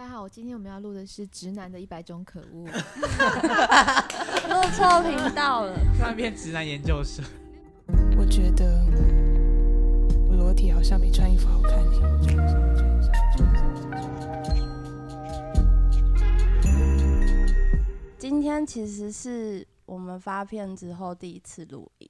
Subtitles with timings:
[0.00, 2.66] 大家好，我今天我们要录的是《直男的一百种可恶》。
[4.48, 7.22] 录错频道了，突然变直男研究生。
[8.18, 8.82] 我觉得
[10.26, 11.84] 我裸体好像比穿衣服好看。
[18.18, 22.08] 今天其实是我们发片之后第一次录音，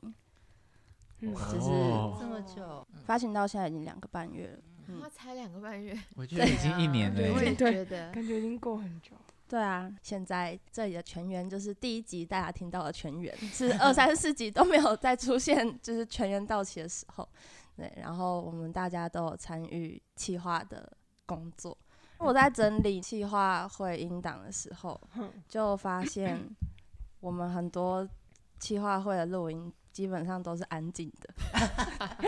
[1.21, 1.27] 就
[1.61, 4.59] 是哦这么久，发行到现在已经两个半月了。
[5.01, 7.55] 他才两个半月， 我觉得已经一年了对 我也。
[7.55, 8.11] 觉得。
[8.13, 9.11] 感觉已经过很久。
[9.49, 17.29] 对啊，现在这里的全员就是第一集大家听到的全员， 是二三四集都没有再出现，就是全员到齐的时候。
[17.77, 20.93] 对，然后我们大家都有参与企划的
[21.27, 21.77] 工作。
[22.19, 25.01] 我在整理企划会音档的时候，
[25.49, 26.39] 就发现
[27.21, 28.07] 我们很多
[28.59, 31.35] 企划会的录音基本上都是安静的，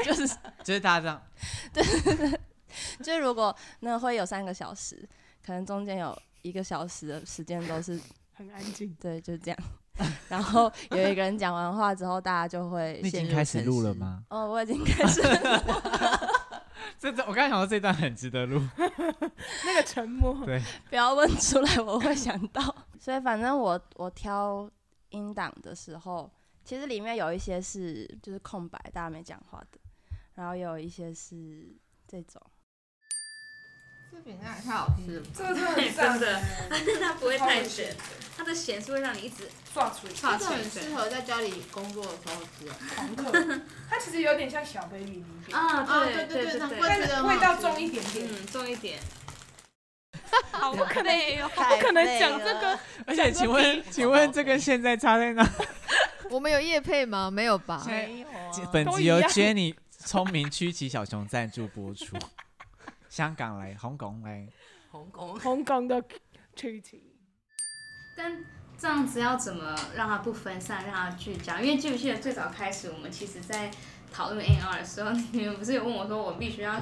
[0.02, 0.26] 就是
[0.64, 1.22] 就是大家
[1.74, 2.32] 这样，
[3.02, 5.08] 就是如果那会有三个小时，
[5.44, 8.00] 可能中间有一个小时的时间都是
[8.34, 8.94] 很安静。
[9.00, 9.58] 对，就这样。
[10.28, 13.62] 然后有一个人讲完话之后，大家就会你已经开始？
[13.62, 14.24] 录了吗？
[14.30, 16.28] 哦，我已经开始 了。
[16.98, 18.62] 这段我刚才想到这段很值得录。
[18.78, 22.62] 那个沉默，对，不要问出来，我会想到。
[22.98, 24.70] 所以反正我我挑
[25.10, 26.30] 音档的时候，
[26.64, 29.78] 其实里面有一些是就是空白，大家没讲话的，
[30.34, 32.40] 然后有一些是这种。
[34.12, 37.96] 这饼干也太好吃了吧，这个真的真赞 的欸但是它不会太咸，
[38.36, 42.76] 它的咸是会让你一直刷出去这很适合在家里工作的时候吃啊。
[42.94, 43.60] 狂嗑。
[43.88, 48.28] 它其实有点像小 baby 米饼，啊，啊对对对对对但是味道重一点点。
[48.30, 48.98] 嗯，重一点。
[50.52, 51.14] 好不可能，
[51.54, 52.78] 不不可能讲这个。
[53.06, 55.48] 而且请问，请问这个现在差在哪？
[56.30, 57.30] 我们有叶配吗？
[57.30, 57.82] 没有吧？
[57.86, 62.16] 没有啊本集由 Jenny 聪明曲奇小熊赞助播出。
[63.12, 64.48] 香港来，香港来，
[65.38, 66.02] 香港的
[66.56, 67.02] Treaty，
[68.16, 68.42] 但
[68.78, 71.60] 这样子要怎么让它不分散，让它聚焦？
[71.60, 73.70] 因为记不记得最早开始，我们其实在
[74.10, 76.80] 讨论 NR 的时候，你们不是有问我说，我必须要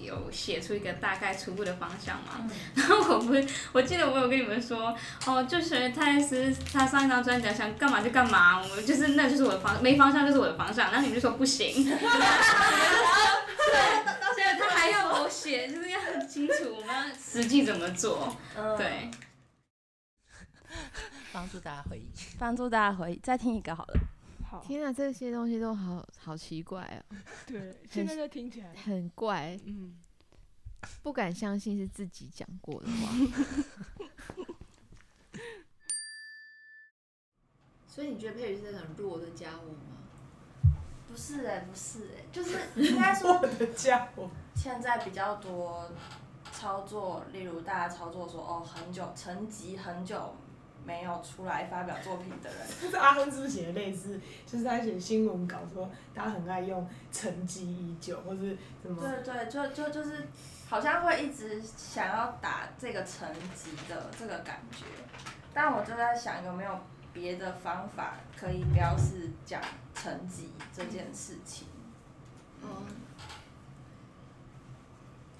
[0.00, 2.48] 有写出一个大概初步的方向吗？
[2.76, 11.90] 然后我不是，我记得我有跟你们说，哦，就是泰斯他上一张专辑想干嘛就干嘛，我们就是那就是我的方，没方向就是我的方向，然后你们就说不行。
[14.82, 18.36] 还要我写，就是要很清楚我们要实际怎么做。
[18.56, 19.08] 嗯，对，
[21.32, 22.08] 帮助大家回忆。
[22.36, 23.20] 帮助大家回忆。
[23.22, 24.00] 再听一个好了。
[24.50, 27.16] 好，天啊，这些东西都好好奇怪哦，
[27.46, 29.96] 对，现在就听起来，很怪，嗯，
[31.00, 33.08] 不敢相信是自己讲过的话。
[37.86, 40.01] 所以你觉得佩宇是很弱的家伙吗？
[41.12, 45.86] 不是哎、不是哎、 就是应该说我的家伙，现在比较多
[46.50, 50.34] 操作，例如大家操作说哦，很久沉寂很久
[50.86, 54.18] 没有出来发表作品的人，就 是阿亨是不是写的类似？
[54.46, 59.02] 就是他写新闻稿说，大家很爱用沉寂已久，或是什么？
[59.06, 60.26] 对对，就就就是
[60.66, 64.86] 好像会一直想要打这个沉寂的这个感觉，
[65.52, 66.80] 但我就在想有没有
[67.12, 69.60] 别的方法可以标示讲
[69.94, 71.66] 成绩这件事情。
[72.62, 72.68] 嗯。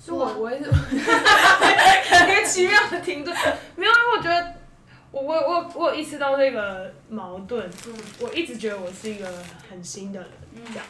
[0.04, 3.32] 是我我也是，很一个奇妙的停顿，
[3.76, 4.54] 没有，因为我觉得
[5.12, 7.70] 我我我我有意识到这个矛盾，
[8.18, 9.32] 我一直觉得我是一个
[9.70, 10.30] 很新的人，
[10.66, 10.84] 这样，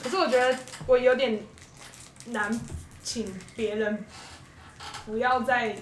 [0.00, 0.56] 可是我觉得
[0.86, 1.42] 我有点
[2.26, 2.48] 难
[3.02, 4.06] 请别人
[5.04, 5.76] 不要再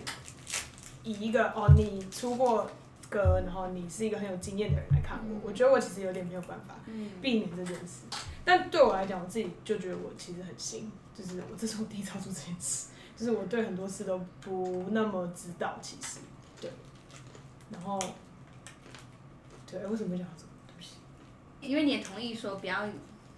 [1.03, 2.71] 以一个哦你出过
[3.13, 6.75] 歌，然后你是一个很有经验的人来看我，我觉得我其实有点没有办法
[7.21, 8.07] 避免这件事。
[8.45, 16.21] 但对我来讲，我自己就觉得我其实很新，就是我这是我第一次做这件事，就是我对很多事都不那么知道，其实
[16.61, 16.71] 对，
[17.71, 17.99] 然后
[19.71, 20.51] 对为什么会讲到这个？
[20.67, 20.97] 对不起，
[21.61, 22.89] 因为你也同意说不要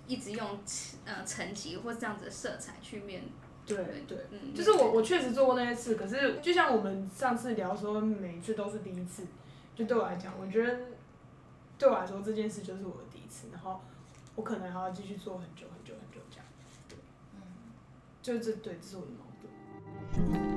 [0.07, 0.59] 一直用
[1.05, 3.23] 呃层级或这样子的色彩去面
[3.67, 4.19] 对对。
[4.31, 9.27] 嗯，就是我，我确实做过那些事，可是就像我们上次聊说，每一次都是第一次，
[9.75, 10.79] 就对我来讲，我觉得
[11.79, 13.81] 对我来说这件事就是我的第一次，然后
[14.37, 16.47] 我可能还要继续做很久很久很久这样，
[16.89, 16.97] 对，
[17.35, 17.41] 嗯，
[18.23, 20.54] 就这对，这是我的矛盾。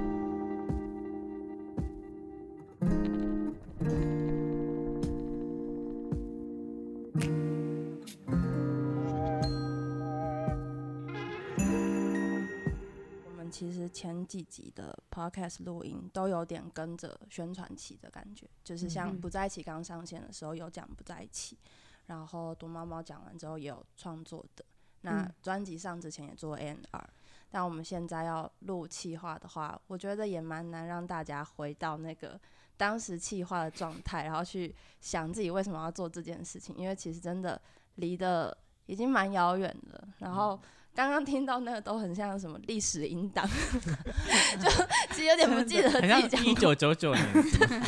[14.37, 21.57] 几集的 podcast 录音都有点跟着宣传期的感觉，就是像嗯不在一起刚上线的时候有讲不在一起，
[22.05, 24.63] 然后躲猫猫讲完之后也有创作的，
[25.01, 25.33] 那嗯。
[25.41, 27.09] 专辑上之前也做 N R，
[27.49, 32.39] 但我们现在要录企划的话，我觉得也蛮难让大家回到那个
[32.75, 37.59] 当时企划的状态，然后去想自己为什么要做这件事情，因为其实真的
[37.95, 38.55] 离的
[38.85, 40.07] 已经蛮遥远了。
[40.19, 40.59] 然后
[40.97, 43.43] 刚刚听到那个都很像什么历史引导，
[44.59, 44.67] 就
[45.13, 47.23] 其实有点不记得自己讲过一九九九年，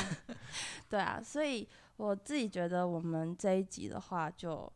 [0.88, 1.68] 对啊，所以
[1.98, 4.72] 我自己觉得我们这一集的话，就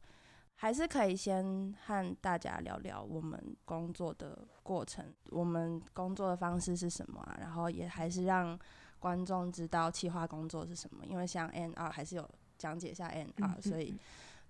[0.56, 7.38] 还是可以先和大家聊聊我们工作的过程，我们工作的方式是什么啊？
[7.40, 8.58] 然后也还是让
[8.98, 12.28] 观众知道企划工作是什么，因为像 N R 还是有
[12.58, 13.96] 讲解一下 N 嗯 R，、所以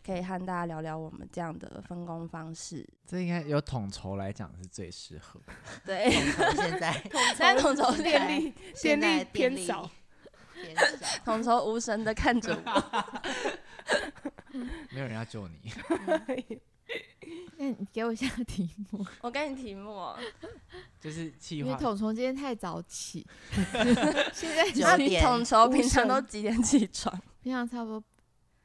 [0.05, 2.87] 可以和大家聊聊我们这样的分工方式。
[3.07, 5.39] 这应该由统筹来讲是最适合。
[5.85, 6.11] 对，
[6.55, 7.01] 现在。
[7.37, 9.89] 但 统筹电力现在电力偏电力少，
[10.53, 10.85] 偏少，
[11.23, 13.23] 统筹无神的看着我。
[14.91, 15.73] 没有人要救你，
[17.57, 20.17] 那你给我一下题目，我给你题目哦，
[20.99, 21.79] 就是企因为划。
[21.79, 23.25] 统筹今天太早起，
[24.31, 27.19] 现在九那点统筹平常都几点起床？
[27.41, 28.03] 平常差不多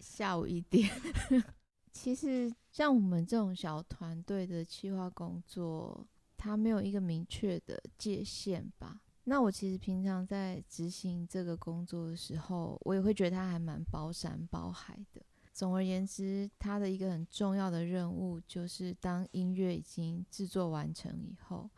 [0.09, 0.91] 下午一点。
[1.93, 6.07] 其实像我们这种小团队的企划工作，
[6.37, 9.01] 它没有一个明确的界限吧。
[9.25, 15.21] 那我其实平常在执行这个工作的时候，我也会觉得它还蛮包山包海的。
[15.53, 21.69] 总而言之，它的一个很重要的任务就是，当音乐已经制作完成以后，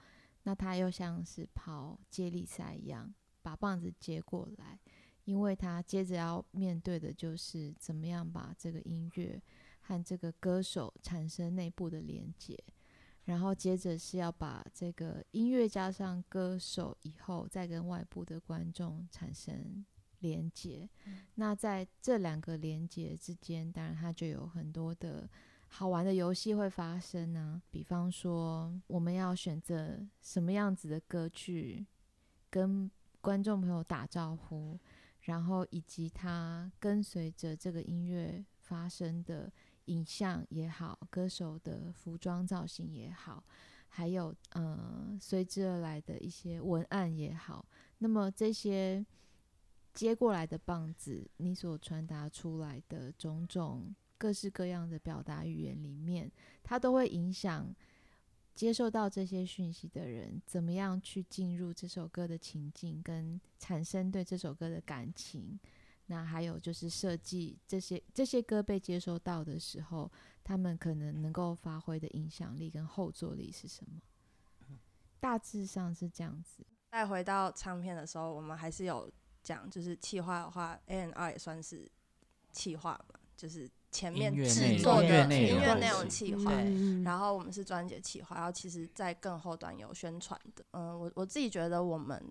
[0.43, 4.79] 那它又像是跑接力赛一样，把棒子接过来，
[5.31, 9.41] 因为他接着要面对的就是怎么样把这个音乐
[9.81, 12.59] 和这个歌手产生内部的连接，
[13.27, 19.87] 然后接着是要把这个音乐加上歌手以后，再跟外部的观众产生
[20.19, 20.91] 连接。
[21.37, 25.31] 那在这两个连接之间，当然它就有很多的
[25.69, 31.87] 好玩的游戏会发生呢、比方说，我们要选择什么样子的歌曲
[32.51, 32.91] 跟
[33.21, 34.77] 观众朋友打招呼，
[35.23, 39.53] 然后以及它跟随着这个音乐发生的
[39.87, 43.45] 影像也好，歌手的服装造型也好，
[43.89, 47.67] 还有呃随之而来的一些文案也好，
[47.99, 49.05] 那么这些
[49.93, 56.31] 接过来的棒子，你所传达出来的种种各式各样的表达语言里面，
[56.63, 57.75] 它都会影响
[58.55, 65.59] 接受到这些讯息的人，怎么样去进入这首歌的情境，跟产生对这首歌的感情。
[66.07, 70.11] 那还有就是设计这些这些歌被接收到的时候，
[70.43, 74.01] 他们可能能够发挥的影响力跟后坐力是什么？
[75.21, 76.67] 大致上是这样子。
[76.91, 79.09] 再回到唱片的时候，我们还是有
[79.43, 81.89] 讲，就是企划的话，A N R 也算是
[82.51, 86.53] 企划嘛，就是前面制作的容音乐内容企划。
[87.05, 90.65] 然后我们是专辑企划，然后其实在更后端有宣传的。
[90.73, 92.23] 嗯，我我自己觉得我们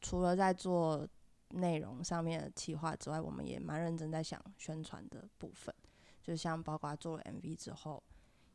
[0.00, 1.06] 除了在做
[1.50, 5.74] 内容上面的企划之外，我们也蛮认真在想宣传的部分。
[6.22, 8.02] 就像包括做了 MV 之后，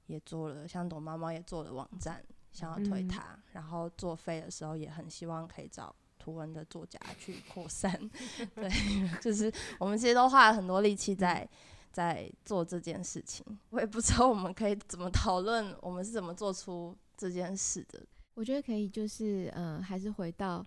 [0.05, 3.37] 也做了像躲猫猫也做了网站，想要推嗯它。
[3.51, 7.91] 然后作废的时候，也很希望可以找图文的作家去扩散。
[8.55, 8.69] 对，
[9.21, 11.47] 就是我们其实都花了很多力气在。
[11.97, 18.05] 在做这件事情，我也不知道我们可以怎么讨论，我们是怎么做出这件事的。
[18.35, 20.63] 我觉得可以，就是呃，还是回到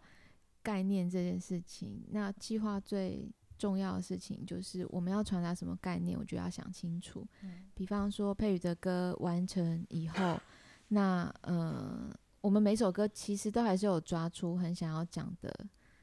[0.60, 2.04] 概念这件事情。
[2.10, 7.24] 那计划最重要的事情就是我们要传达什么概念，我觉得要想清楚。
[7.42, 10.36] 嗯比方说佩宇的歌完成以后，
[10.88, 15.48] 那呃，我们每首歌其实都还是有抓出很想要讲的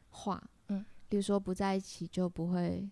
[0.07, 2.89] 话，嗯，比如说不在一起就不会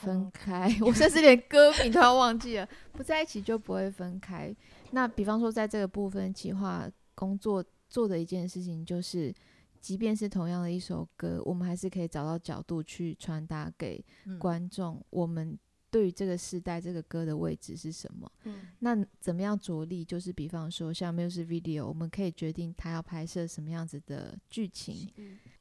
[0.00, 4.54] 分分开， 我甚至连歌名都要忘记了，不在一起就不会分开。
[4.90, 9.34] 那比方说在这个部分企划工作做的一件事情就是。
[9.78, 15.56] 即便是同样的一首歌，我们还是可以找到角度去传达给嗯观众，我们
[15.90, 18.30] 对于这个时代这个歌的位置是什么。
[18.44, 20.04] 嗯那怎么样着力？
[20.04, 25.08] 就是比方说像 music video，我们可以决定他要拍摄什么样子的剧情。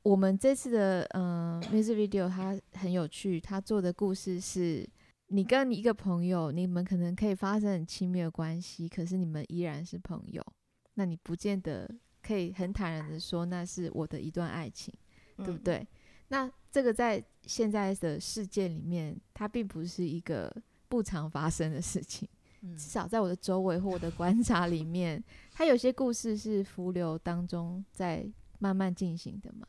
[0.03, 4.88] 我们这次的呃 music video 它很有趣，它做的故事是
[5.27, 10.46] 你跟你一个朋友，你们可能可以发生很亲密的关系，可是你们依然是朋友。
[10.94, 11.89] 那你不见得
[12.22, 14.94] 可以很坦然的说那是我的一段爱情。
[15.38, 15.63] 对不嗯？
[15.65, 15.88] 对？
[16.29, 20.53] 那这个在现在的世界里面，它并不是一个
[20.89, 22.27] 不常发生的事情。
[22.63, 28.29] 嗯至少在我的周围或我的观察里面，它有些故事是浮流当中在
[28.60, 29.65] 慢慢进行的嘛。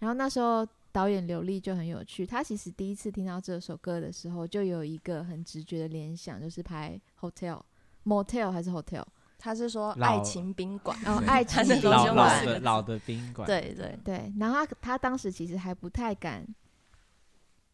[0.00, 7.62] 然后那时候导演刘丽就很有趣，他其实第一次听到这首歌的时候，就有一个很直觉的联想，就是拍 hotel、
[8.04, 9.04] motel 还是 hotel，
[9.38, 16.44] 他是说爱情宾馆，然后爱情宾馆老的老的宾馆，，对对，对，然后他他当时其实还不太敢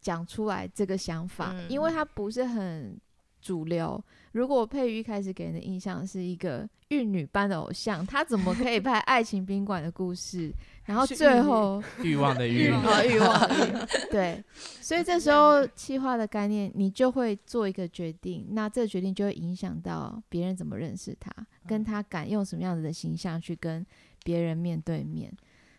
[0.00, 1.66] 讲出来这个想法，嗯。
[1.70, 3.00] 因为他不是很
[3.44, 4.02] 主流。
[4.32, 10.52] 如果佩瑜一开始给人的印象是一个玉女般的偶像，她怎么可以拍爱情宾馆的故事？
[10.86, 14.42] 然后最后 欲望的欲欲，望哦，欲望的欲， 对，
[14.80, 21.30] 所以这时候企划的概念，你就会做一个决定，那这个决定就会影响到别人怎么认识他，
[21.66, 23.86] 跟他敢用什么样子的形象去跟
[24.24, 25.32] 别人面对面。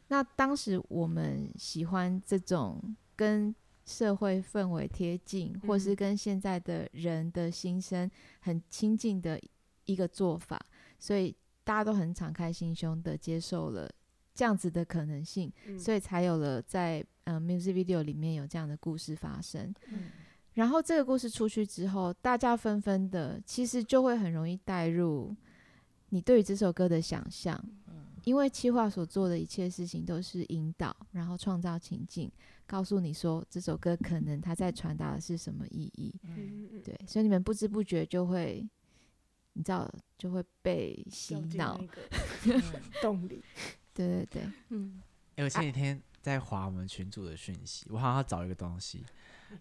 [0.08, 2.82] 那当时我们喜欢这种
[3.16, 3.54] 跟
[3.86, 9.40] 社会氛围贴近，或是嗯跟现在的人的心声很亲近的
[9.86, 10.60] 一个做法，
[11.00, 13.90] 所以大家都很敞开心胸的接受了
[14.34, 15.52] 这样子的可能性。
[15.68, 19.74] 嗯所以才有了在呃 music video 里面有这样的故事发生。
[19.90, 20.10] 嗯
[20.56, 25.36] 然后这个故事出去之后，大家纷纷的其实就会很容易带入
[26.10, 27.62] 你对于这首歌的想象，
[28.24, 32.32] 因为企划所做的一切事情都是引导，然后创造情境，
[32.68, 36.14] 告诉你说这首歌可能它在传达的是什么意义。
[36.84, 38.68] 对，所以你们不知不觉就会，
[39.54, 41.80] 你知道就会被洗脑
[43.02, 43.44] 动力，
[43.94, 45.02] 对对对， 嗯。
[45.36, 49.04] 哎、我前几天在划我们群组的讯息，我好像要找一个东西，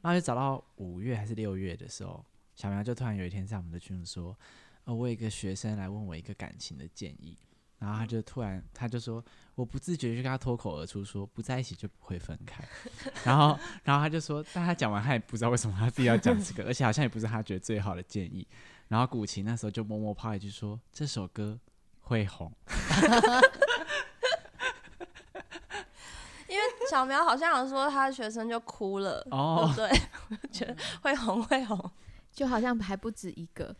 [0.00, 4.38] 然后就找到五月还是六月的时候，小苗就突然有一天在我们的群组说，
[4.84, 7.36] 呃，我有一个学生来问我一个感情的建议，
[7.78, 9.22] 然后他就突然他就说，
[9.54, 12.62] 我不自觉就跟他脱口而出说，不在一起就不会分开，
[13.24, 18.46] 然后然后他就说，但他讲完他也不知道为什么他自己要讲这个，而且好像也不是他觉得最好的建议，
[18.88, 21.58] 然后古琴那时候就默默抛一句说，这首歌
[22.00, 22.52] 会红。
[26.46, 30.00] 因为小苗好像有说他的学生就哭了，哦对不对？
[30.30, 31.90] 我就觉得会红会红，
[32.32, 33.74] 就好像还不止一个。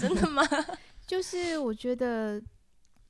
[0.00, 0.42] 真的吗？
[1.06, 2.40] 就是我觉得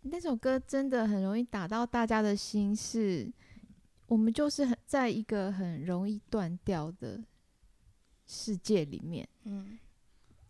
[0.02, 3.30] 那首歌真的很容易打到大家的心是，
[4.06, 7.22] 我们就是很在一个很容易断掉的
[8.26, 9.28] 世界里面。
[9.44, 9.78] 嗯。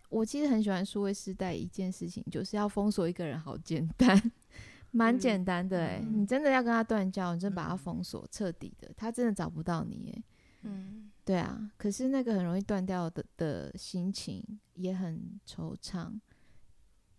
[0.08, 4.32] 我其实很喜欢数位时代一件事情，就是要封锁一个人，好简单，
[4.90, 6.22] 蛮简单的哎、嗯。
[6.22, 10.24] 你真的要跟他断交，你真的把他封锁彻底的，他真的找不到你哎、
[10.62, 11.12] 嗯。
[11.24, 16.18] 对啊，可是那个很容易断掉的的心情也很惆怅。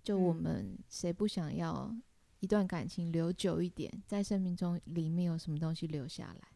[0.04, 0.36] 就我嗯。
[0.36, 1.96] 们谁不想要
[2.42, 6.48] 一段感情留久一点，在生命中里面有什么东西留下来，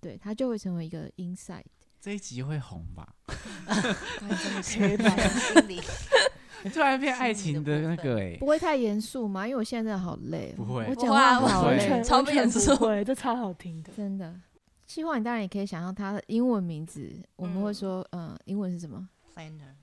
[0.00, 1.64] 对，它就会成为一个 insight。
[2.00, 3.06] 这一集会红吧？
[6.72, 9.46] 突然变爱情的那个哎、不会太严肃吗？
[9.46, 13.92] 因为我现在真的好累哦、不会我讲话好累完全，超不严肃不会，这超好听的。
[13.96, 14.34] 真的。
[14.86, 19.74] 计划你当然也可以想象它的英文名字，我们会嗯说，嗯、英文是什么 planner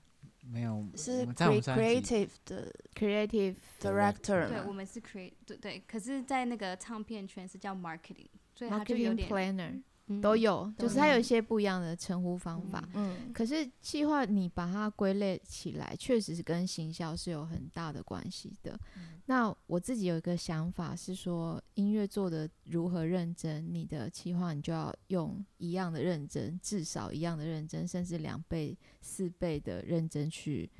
[0.48, 9.84] 没有是 creative 的？Creative director 对，我们是 create 对对，可是，在那个唱片圈是叫 marketing，所以它就有 Marketing 点 Planner 嗯
[10.22, 12.86] 都有，就是它有有一些不一样的称呼方法。
[12.94, 18.78] 嗯可是计划你把它归类起来，确实是跟行销是有很大的关系的。
[19.24, 30.70] 那我自己有一个想法是说，音乐做的如何认真，你的企划你就要用一样的认真，至少一样的认真，甚至两倍、四倍的认真去，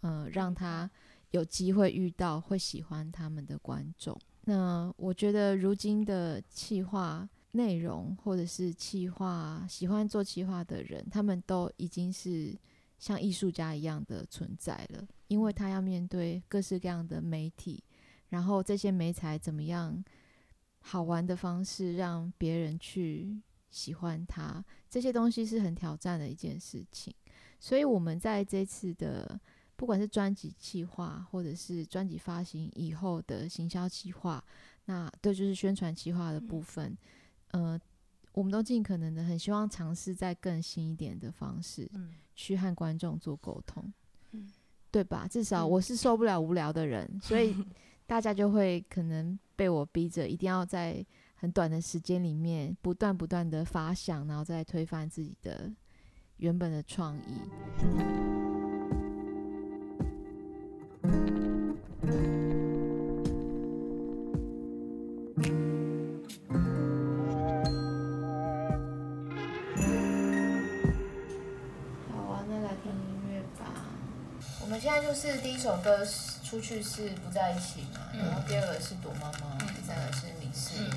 [0.00, 0.90] 呃，让他
[1.32, 4.18] 有机会遇到会喜欢他们的观众。
[4.44, 12.56] 那我觉得如今的企划内容或者是企划喜欢做企划的人，他们都已经是
[12.98, 17.82] 像艺术家一样的存在了，因为他要面对各式各样的媒体，
[18.28, 20.04] 然后这些媒材怎么样
[20.80, 23.40] 好玩的方式让别人去
[23.70, 27.14] 喜欢他，这些东西是很挑战的一件事情。
[27.58, 29.38] 所以我们在这次的
[29.76, 34.44] 不管是专辑企划，或者是专辑发行以后的行销企划，
[34.84, 36.96] 那对就是宣传企划的部分，
[37.50, 37.78] 呃，
[38.32, 43.92] 我们都尽可能的很希望尝试在更新一点的方式，嗯去和观众做沟通，
[44.32, 44.50] 嗯
[44.90, 45.26] 对吧？
[45.28, 47.54] 至少嗯我是受不了无聊的人，所以
[48.06, 51.04] 大家就会可能被我逼着一定要在
[51.34, 55.70] 很短的时间里面不断不断的发想，然后再推翻自己的
[56.38, 58.29] 原本的创意。
[75.10, 80.88] 就是第一首歌是出去是不在一起嘛，然后第二个是躲猫猫，第三个是明示，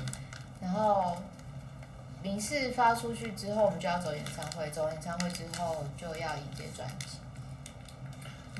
[0.60, 1.16] 然后
[2.22, 7.18] 明示发出去之后，我们就要走演唱会，走演唱会之后就要迎接专辑。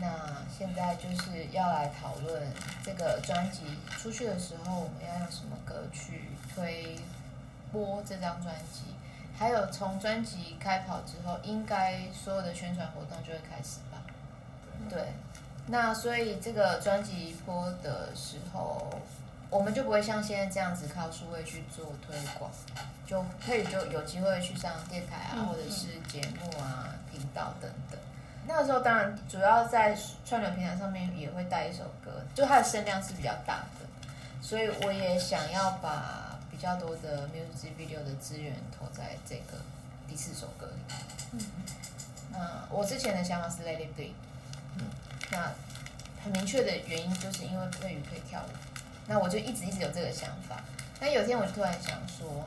[0.00, 2.42] 那现在就是要来讨论
[2.84, 3.60] 这个专辑
[3.96, 6.96] 出去的时候，我们要用什么歌去推
[7.70, 8.86] 播这张专辑？
[9.38, 14.02] 还有从专辑开跑之后，应该所有的宣传活动就会开始吧？
[14.90, 15.12] 对。
[15.66, 19.00] 那所以这个专辑播的时候，
[19.50, 22.50] 我们就不会像现在这样子靠数位去做推广，
[23.06, 27.98] 就可以就有机会去上电台啊，或者是节目啊、频道等等。
[28.46, 33.86] 那个时候当然主要在串流平台上面也会带一首歌，就它的声量是比较大的，
[34.42, 39.56] 所以我也想要把比较多的 music video 的资源投在这个
[40.06, 40.94] 第四首歌里。
[41.32, 41.40] 嗯，
[42.32, 44.33] 那我之前的想法是 Let It Be，嗯，
[45.30, 45.52] 那
[46.22, 48.48] 很明确的原因就是因为佩宇可以跳舞，
[49.06, 50.62] 那我就一直一直有这个想法。
[51.00, 52.46] 但有一天我就突然想说，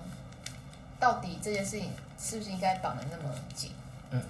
[0.99, 3.71] 到底这件事情是不是应该绑得那么紧？
[4.11, 4.21] 嗯。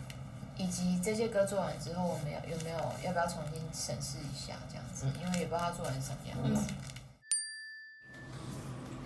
[0.57, 5.05] 以及这些歌做完之后，我们要有没有要不要重新审视一下这样子？
[5.05, 6.73] 嗯因为也不知道他做完什么样子。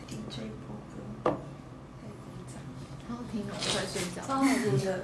[0.07, 0.95] DJ 播歌，
[3.09, 4.17] 好好听哦，快睡着。
[4.25, 4.87] 超好听的。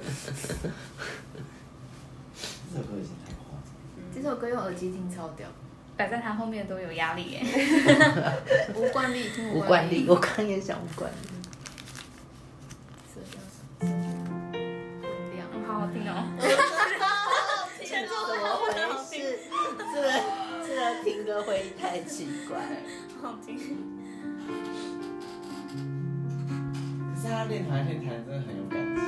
[2.72, 3.27] 这首歌已经太夸张。
[4.20, 5.46] 这首歌用耳机听超屌，
[5.96, 7.40] 摆在他后面都有压力耶。
[8.74, 11.28] 无惯例听吴冠丽，我刚也想吴冠丽。
[13.14, 13.90] 这叫什么？
[14.50, 14.58] 分
[15.36, 15.46] 量。
[15.54, 16.26] 嗯，好好听哦。
[17.80, 17.96] 怎
[18.42, 18.74] 么回
[19.08, 19.38] 事？
[19.94, 20.06] 这个
[20.66, 22.58] 这个听歌会太奇怪。
[23.22, 23.56] 好听。
[27.14, 29.04] 可是他练弹练弹真的很有感情，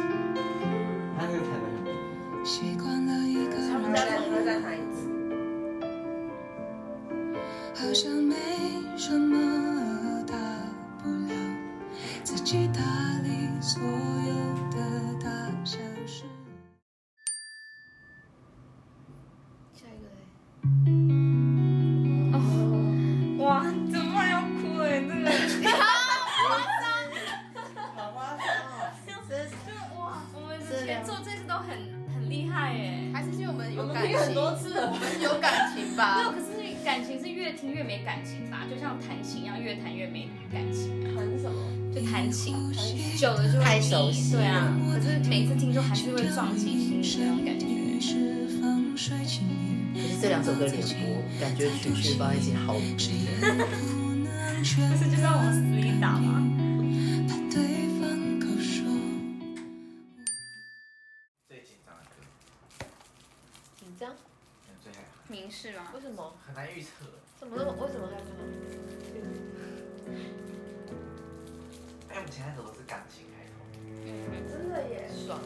[1.19, 1.70] 他那个弹的。
[2.51, 3.95] 习惯了一个人，
[4.45, 5.07] 再弹一次。
[7.77, 8.35] 好像没
[8.97, 10.35] 什么大
[10.99, 11.33] 不了，
[12.25, 12.81] 自己打
[13.23, 14.35] 理所有
[14.73, 15.31] 的大
[15.65, 16.25] 小事。
[19.73, 20.09] 下一个
[21.15, 21.20] 嘞。
[43.91, 47.67] 熟悉对啊，可是每次听都还是会撞击心里那种感觉。
[48.01, 49.43] 是风水情
[49.93, 52.95] 可是这两首歌连播，感觉曲曲放在一起好迷
[53.27, 53.41] 人。
[53.41, 53.47] 不
[54.15, 56.21] 能全不是就是要往死里打。
[61.49, 62.23] 最紧张的歌，
[63.77, 64.15] 紧张？
[64.85, 65.91] 最害怕，明示吗？
[65.97, 66.33] 为什么？
[66.47, 66.89] 很难预测。
[67.41, 67.73] 怎么那么？
[67.73, 68.23] 为什么害怕？
[72.15, 73.25] 哎，我们前三首都是钢琴
[74.49, 75.05] 真的耶。
[75.27, 75.45] 爽了。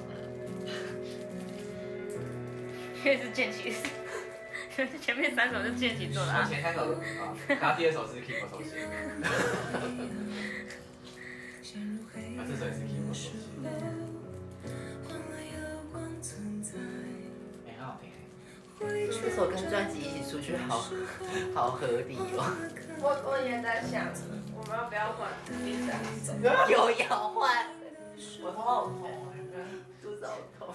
[3.05, 3.73] 因为是剑奇，
[5.01, 6.43] 前面三首是剑奇做的啊。
[6.49, 7.01] 前三首啊，
[7.49, 8.87] 然后第二首是 keyboard 手写，啊，
[12.49, 13.29] 这首也是 keyboard 手写，
[17.67, 18.13] 哎，很好听哎。
[19.23, 20.89] 这首跟专辑一起出去好
[21.55, 22.41] 好合理哦。
[23.05, 24.09] 我我也在想，
[24.57, 25.29] 我们要不要换
[25.63, 26.33] 第三首？
[26.73, 27.69] 有要换，
[28.43, 29.11] 我头好痛，
[30.03, 30.75] 肚子好痛。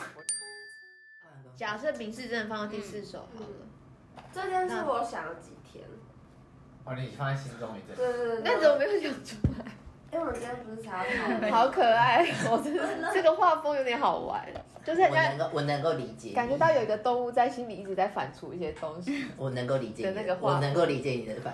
[1.56, 5.84] 假设明示真的放到第四首好了，这件事我想了几天。
[6.86, 7.95] 哦，你放在心中一阵。
[7.95, 8.41] 对对对。
[8.43, 9.65] 那怎么没有讲出来？
[10.12, 11.52] 因为我们今天不是才要讨论？
[11.52, 14.43] 好可爱，我真的 这个画风有点好玩，
[14.89, 19.28] 就是我能够我能够理解，感觉到有一个动物在心里一直在反刍一些东西。
[19.38, 21.54] 我能够理解你的那个话我能够理解你的反。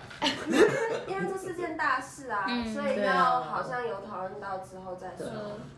[1.06, 5.28] 因为这是件大事啊，嗯所以要好像有讨论到之后再说。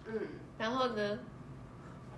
[0.06, 0.14] 嗯，
[0.60, 1.18] 然后呢？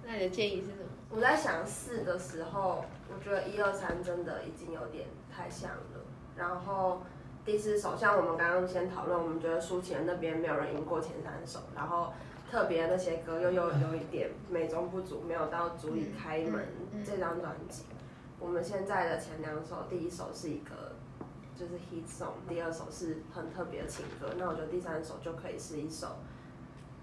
[0.05, 0.89] 那你的建议是什么？
[1.09, 6.03] 我在想四的时候，我觉得一二三真的已经有点太像了。
[6.35, 7.01] 然后
[7.45, 12.11] 第四首，像我们刚刚先讨论，我们觉得抒情那边没有人赢过前三首，然后
[12.49, 16.65] 特别那些歌又又有一点美中不足，没有到足以开门
[17.05, 17.83] 这张专辑。
[18.39, 20.95] 我们现在的前两首，第一首是一个
[21.55, 26.17] 就是 hit song，第二首是很特别的情歌，那我觉得第三首就可以是一首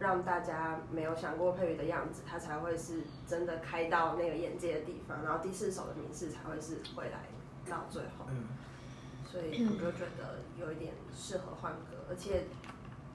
[0.00, 7.20] 让大家没有想过配乐的样子，它才会是真的开到那个眼界的地方，然后第四首的名字才会是回来
[7.70, 8.48] 到最后，嗯，
[9.24, 12.44] 所以我就觉得有一点适合换歌，而且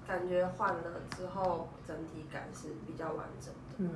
[0.08, 3.76] 感觉换了之后整体感是比较完整的。
[3.78, 3.90] 嗯，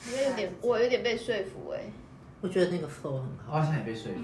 [0.00, 1.92] 好像有点，我有点被说服哎、
[2.40, 3.52] 我觉得那个 flow 很好。
[3.52, 4.18] 我好像也被说服。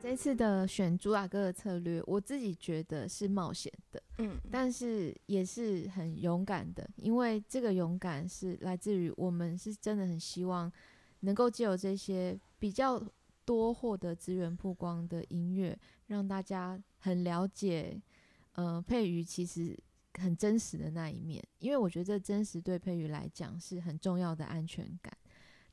[0.00, 10.70] 这次的选主打歌的策略，我自己觉得是冒险的，嗯，但是也是很勇敢的，因为这个勇敢是来自于我们是真的很希望
[11.20, 13.02] 能够借由这些比较
[13.44, 18.00] 多获得资源曝光的音乐，让大家很了解，
[18.52, 19.76] 呃，佩瑜其实
[20.14, 25.12] 很真实的那一面，因为我觉得这真实对佩瑜来讲是很重要的安全感。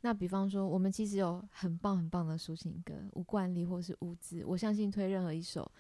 [0.01, 5.71] 那比方说，我们其实有很棒很棒的抒情歌，无惯例或是吴姿，我相信推任何一首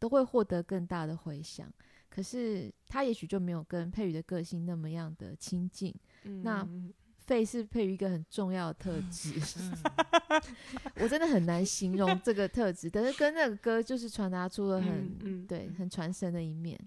[0.00, 1.72] 都会获得更大的回响。
[2.08, 5.94] 可是他也许就没有跟佩瑜的个性那么样的亲近。
[6.42, 6.92] 那嗯
[7.26, 9.34] 肺是佩瑜一个很重要的特质，
[10.96, 16.78] 我真的很难形容这个特质，但是跟那个歌就是传达出了很、嗯嗯对很传神的一面。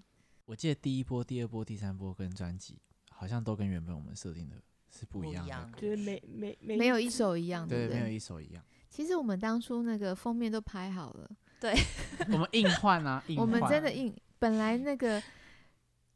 [0.46, 2.76] 我记得第一波、第二波、第三波跟专辑
[3.10, 4.56] 好像都跟原本我们设定的
[4.90, 8.00] 是不一样的，就是每每每没有一首一样，的，对？
[8.00, 8.62] 没有一首一样。
[8.90, 11.30] 其实我们当初那个封面都拍好了，
[11.60, 11.72] 对
[12.32, 15.22] 我们硬换啊，硬 我们真的硬，本来那个，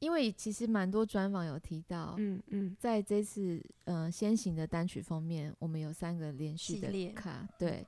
[0.01, 2.77] 因为其实蛮多专访有提到，嗯嗯。
[2.77, 7.87] 在这次呃先行的单曲封面，我们有三个连续的卡，对，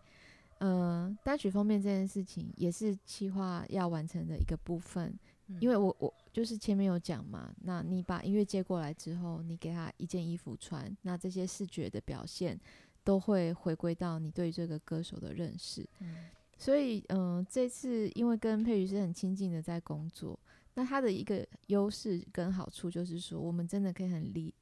[0.59, 5.13] 呃，单曲封面这件事情也是企划要完成的一个部分，
[5.59, 12.57] 因为我我就是前面有讲嘛，那你把音乐接过来之后，你给他一件衣服穿，那这些视觉的表现
[13.03, 15.85] 都会回归到你对这个歌手的认识。
[16.59, 20.39] 所以，嗯、这次因为跟佩瑜是很亲近的在工作，
[20.75, 24.53] 那他的一个优势跟好处就是说，我们真的可以很理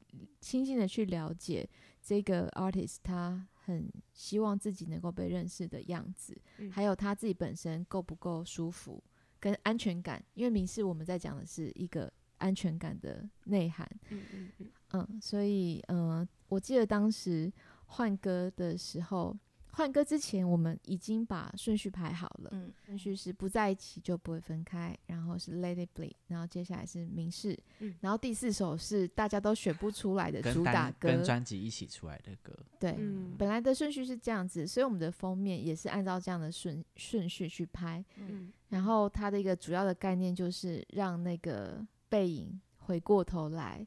[0.41, 1.69] 亲近的去了解
[2.03, 9.03] 这个 artist 他很希望自己能够被认识的样子，嗯还有他自己本身够不够舒服
[9.41, 10.23] 跟安全感。
[10.35, 17.53] 因为明示我们在讲的是一个安全感的内涵，嗯嗯嗯，嗯，所以嗯、呃我记得当时
[17.87, 19.37] 换歌的时候，
[19.77, 38.03] 换歌之前我们已经把顺序排好了，嗯顺序是不在一起就不会分开，然后是 Let It Bleed，然后接下来是明示，嗯然后第四首是大家都选不出来的主打歌，跟专辑一起出来的歌，对，嗯本来的顺序是这样子，所以我们的封面也是按照这样的顺顺序去拍。
[38.17, 43.87] 嗯然后它的一个主要的概念就是让那个背影回过头来，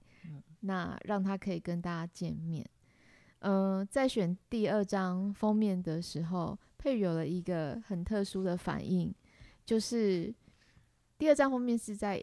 [0.60, 2.64] 那让他可以跟大家见面。
[3.40, 9.14] 嗯、在选第二张封面的时候，佩宇有了一个很特殊的反应，
[9.66, 10.34] 就是
[11.18, 12.22] 第二张封面是在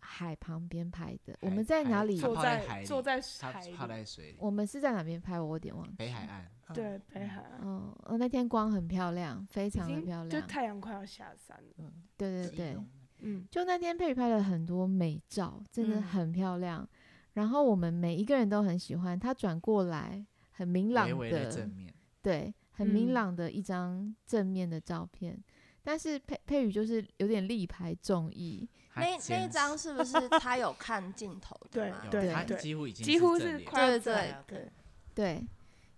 [0.00, 1.36] 海旁边拍的。
[1.40, 2.16] 我们在哪里？
[2.16, 5.38] 坐在海坐在海里，泡在水里，我们是在哪边拍？
[5.40, 5.94] 我有点忘记。
[5.96, 6.46] 北海岸。
[6.74, 10.28] 对北海岸，嗯，哦，那天光很漂亮，非常的漂亮。
[10.28, 12.76] 就太阳快要下山了，嗯对对对，
[13.20, 16.86] 嗯就那天佩宇拍了很多美照，真的嗯很漂亮。
[17.32, 20.26] 然后我们每一个人都很喜欢，他转过来
[20.58, 25.40] 很明朗微微的正面，对，很明嗯朗的一张正面的照片。
[25.84, 32.02] 但是佩佩宇就是有点力排众议，那那一张是不是 他有看镜头的 对吗？
[32.10, 34.72] 对它对几乎已经几乎是快要对对对，
[35.14, 35.48] 对，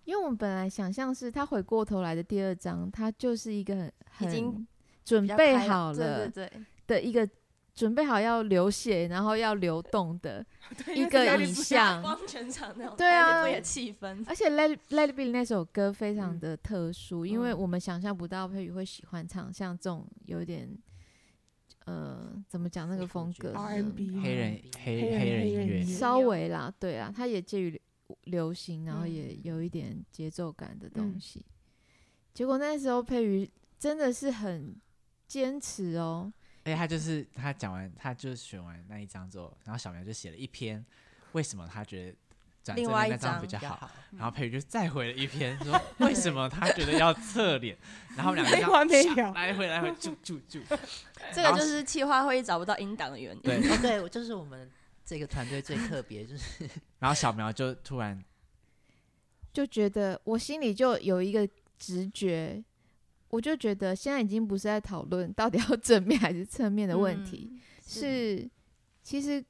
[0.04, 4.66] 因为我们本来想象是他回过头来的第二张，他就是一个很已经很
[5.04, 6.52] 准备好了对对，
[6.86, 7.26] 的一个
[7.80, 10.44] 准备好要流血，然后要流动的
[10.94, 12.02] 一个影像。
[12.02, 13.42] 光全场那种对啊。
[13.42, 16.40] 对的气氛，而且《Let Let It Be》那首歌非常嗯。
[16.40, 20.68] 的特殊，因为嗯我们想象不到佩宇会喜欢唱像这种有点
[21.86, 25.60] 呃怎么讲那个风格的 R&B 黑人黑黑人黑人音乐。
[25.60, 27.80] 黑人，稍微啦，对啊，它也介于
[28.24, 29.10] 流行，然后嗯。
[29.10, 31.42] 也有一点节奏感的东嗯西。
[32.34, 34.76] 结果那时候佩瑜真的是很
[35.26, 36.30] 坚持哦，
[36.70, 40.84] 而且他就是他讲完，他就选完那一张之后，然后小苗就写了一篇，
[41.32, 42.16] 为什么他觉得
[42.62, 47.76] 转正另外一面那张张比较好，好，然后佩瑜就再回了一篇，说为什么他觉得要侧脸，
[48.16, 50.60] 然后我们两个没完没了，来回来回住住住，
[51.34, 53.42] 这个就是企划会议找不到音档的原因。
[53.42, 54.70] 对，哦，对，我就是我们
[55.04, 56.68] 这个团队最特别，就是
[57.00, 58.22] 然后小苗就突然
[59.52, 62.62] 就觉得我心里就有一个直觉，
[63.30, 68.50] 我就觉得现在已经不是在讨论到底要 正面还是侧面的问题，嗯是
[69.02, 69.42] 其实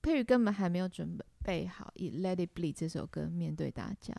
[0.00, 4.14] 佩宇根本还没有准备好以《Let It Bleed》这首歌面对大家。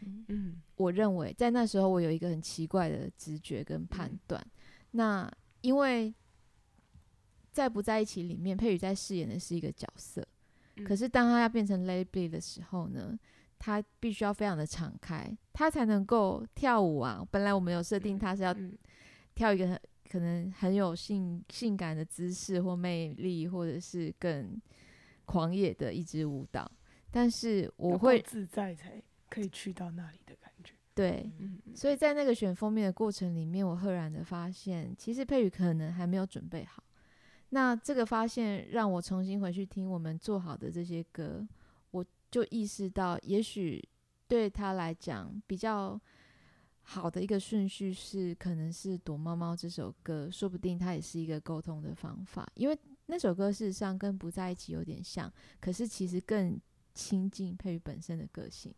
[0.00, 4.46] 嗯我认为在那时候我有一个很奇怪的直觉跟判嗯断。
[4.92, 5.30] 那
[5.62, 6.14] 因为
[7.50, 10.24] 在不在一起里面，佩宇在饰演的是一个角色，
[10.76, 13.18] 嗯可是当他要变成 Let It Bleed 的时候呢，
[13.58, 17.26] 他必须要非常的敞开，他才能够跳舞啊。
[17.30, 18.76] 本来我们有设定他是要嗯
[19.34, 24.60] 跳一个很可能很有性性感的姿势或魅力，或者是更
[25.24, 26.70] 狂野的一支舞蹈。
[27.10, 36.82] 但是我会自在才可以去到那里的感觉，对，嗯，所以在那个选封面的过程里面，我赫然的发现，其实佩宇可能还没有准备好。
[37.50, 41.67] 那这个发现让我重新回去听我们做好的这些歌，我
[42.30, 43.82] 就意识到，也许
[44.26, 46.00] 对他来讲比较
[46.82, 56.60] 好的一个顺序是，可能是《躲猫猫》这首歌，说不定它也是一个沟通的方法，因为那首歌事实上跟不在一起有点像，可是其实更
[56.94, 58.74] 亲近佩宇本身的个性，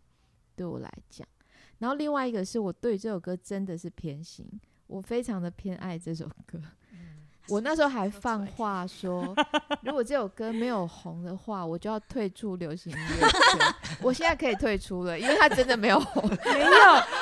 [0.54, 1.26] 对我来讲。
[1.78, 4.46] 然后另外一个是我对这首歌真的是偏心，
[4.86, 6.60] 我非常的偏爱这首歌。
[7.50, 9.34] 我那时候还放话 说，
[9.82, 13.74] 如果这首歌没有红的话，我就要退出流行音乐圈。
[14.02, 16.28] 我现在可以退出了，因为它真的没有红。
[16.28, 16.68] 没 有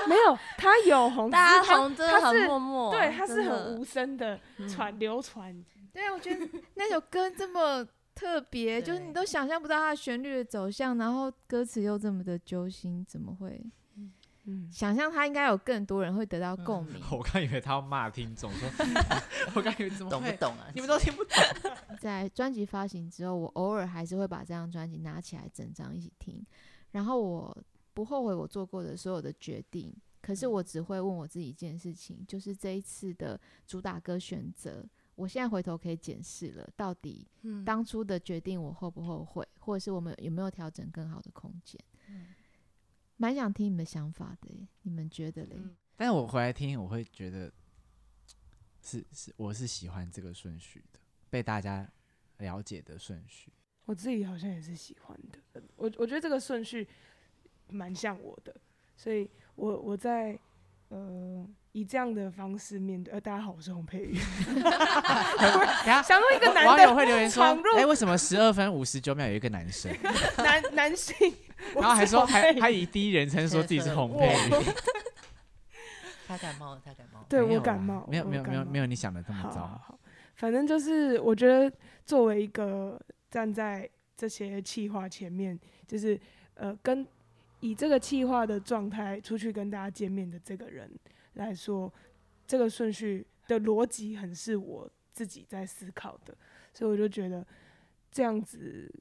[0.09, 4.39] 没有，它有红，大家只是他红真的很默默，对，它是很无声的
[4.69, 13.61] 传流传，对，我觉得那首歌这么特别，就是你都想象不到它的旋律的走向，然后歌词又这么的揪心，怎么会
[14.51, 17.03] 嗯，想象他应该有更多人会得到共鸣？
[17.13, 18.69] 我刚以为他要骂听众，说，
[19.55, 20.11] 我刚以为怎么？
[20.11, 20.71] 懂不懂啊？
[20.75, 21.37] 你们都听不懂。
[22.01, 26.43] 在专辑发行之后，我偶尔还是会把这张专辑拿起来整张一起听，
[26.93, 27.57] 然后我
[27.93, 34.83] 不后悔我做过的所有的决定，可是我只会问我自己一件事情，就是这一次的主打歌选择，
[35.15, 41.79] 我现在回头可以检视了，到底嗯当初的决定我后不后悔，或者是我们有没有调整更好的空间？
[43.19, 44.49] 蛮想听你们的想法的，
[44.83, 45.57] 你们觉得嘞？
[45.57, 47.53] 嗯但是我回来听，我会觉得
[48.81, 51.87] 是是，我是喜欢这个顺序的，被大家
[52.37, 53.53] 了解的顺序。
[53.85, 56.87] 我自己好像也是喜欢的，我我觉得这个顺序
[57.69, 58.55] 蛮像我的，
[58.97, 60.39] 所以我我在
[60.91, 63.13] 呃以这样的方式面对。
[63.13, 64.15] 呃，大家好，我是洪佩瑜。
[65.85, 69.93] 想说一个网男网友的会留言说闯入：“哎、为什么十二分五十九秒有一个男生？”
[70.39, 74.51] 男男性，我 然后还说还还以第一人称说自己是洪佩瑜。
[76.27, 77.27] 他感冒了，他感冒了。
[77.29, 79.61] 对我感冒，没有没有没有没有你想的这么好好糟。
[79.67, 79.99] 好，
[80.37, 86.21] 反正就是我觉得作为一个站在这些气话前面，就是
[86.55, 87.07] 呃跟
[87.61, 90.91] 以这个气话的状态出去跟大家见面的这个人
[91.35, 91.93] 来说，
[92.47, 96.37] 这个顺序的逻辑很是我自己在思考的，
[96.75, 97.47] 所以我就觉得
[98.13, 98.93] 这样子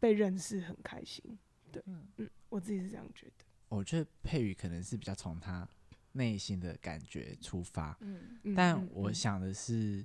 [0.00, 1.38] 被认识很开心。
[1.72, 2.06] 对，嗯。
[2.16, 3.44] 嗯，我自己是这样觉得。
[3.68, 5.68] 我觉得佩宇可能是比较从他
[6.12, 7.96] 内心的感觉出发，
[8.56, 10.04] 但我想的是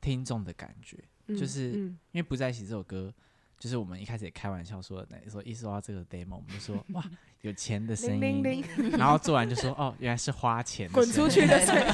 [0.00, 3.12] 听众的感觉，嗯就是嗯因为不在一起这首歌，
[3.58, 7.04] 就是我们一开始也开玩笑说，那说一收到这个 demo，我们就说 哇
[7.40, 11.58] 有钱的声音，然后做完就说哦原来是花钱的滚出去的。
[11.66, 11.84] 声音。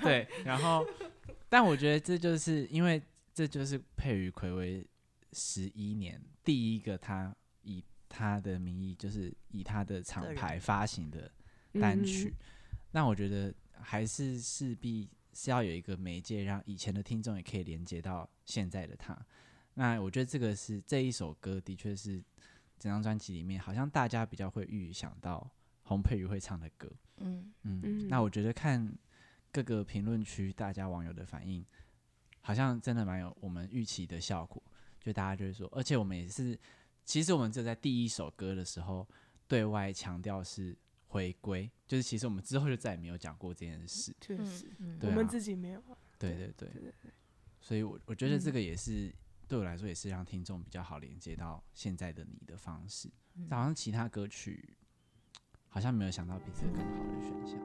[0.00, 0.86] 对，然后
[1.48, 3.02] 但我觉得这就是因为
[3.34, 4.86] 这就是佩瑜暌违
[5.32, 7.39] 十一年第一个他以
[8.10, 11.30] 他的名义，就是以他的厂牌发行的
[11.72, 12.34] 嗯单曲，
[12.90, 19.16] 那我觉得还是势必是要有一个媒介，让以前的听众也可以连接到现在的他。
[19.74, 22.22] 那我觉得这个是这一首歌，的确是
[22.78, 25.48] 整张专辑里面，好像大家比较会预想到
[25.84, 26.90] 洪佩瑜会唱的歌。
[27.18, 28.92] 嗯，嗯，嗯那我觉得看
[29.52, 31.64] 各个评论区大家网友的反应，
[32.40, 34.60] 好像真的蛮有我们预期的效果。
[35.00, 36.58] 就大家就是说，而且我们也是，
[37.10, 39.04] 其实我们就在第一首歌的时候
[39.48, 44.12] 对外强调是回归，就是其实我们之后就再也没有讲过这件事。
[44.12, 45.98] 嗯确实，嗯对啊我们自己没有啊。
[46.20, 46.70] 对对对，
[47.60, 49.12] 所以我我觉得这嗯个也是、
[49.48, 53.10] 对我来说也是让听众比较好连接到现在的你的方式。
[53.48, 54.76] 好像其他歌曲
[55.66, 57.58] 好像没有想到比这个更好的选项。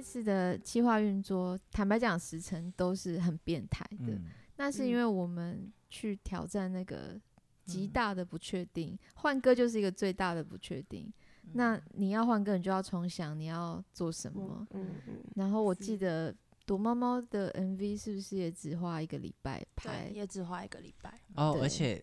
[0.00, 4.14] 这次的企划运作，坦白讲，时程都是很变态的。
[4.14, 7.20] 嗯，那是因为我们去挑战那个
[7.66, 11.12] 极嗯大的不确定，换歌就是一个最大的不确定。
[11.52, 14.66] 那你要换歌，你就要重想你要做什么。
[14.70, 16.34] 嗯嗯，然后我记得
[16.64, 20.10] 躲猫猫的 MV 是不是也只花一个礼拜拍，？
[20.14, 21.12] 也只花一个礼拜。
[21.34, 22.02] 哦，而且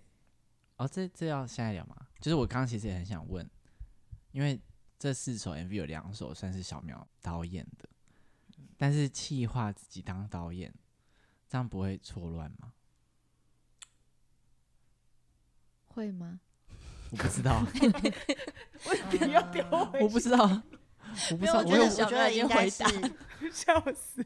[0.77, 1.95] 哦，这这要现在聊吗？
[2.21, 3.49] 就是我刚刚其实也很想问，
[4.33, 4.61] 因为
[4.99, 7.87] 这四首 MV 有两首算是小苗导演的，
[8.77, 10.73] 但是企划自己当导演，
[11.47, 12.73] 这样不会错乱吗？
[15.87, 16.39] 会吗？
[17.11, 17.65] 我不知道，
[18.89, 20.43] 为什么要丢回 我不知道，
[21.31, 22.83] 我不知道，我觉得，我有我觉得应该是，
[23.51, 24.25] 笑死。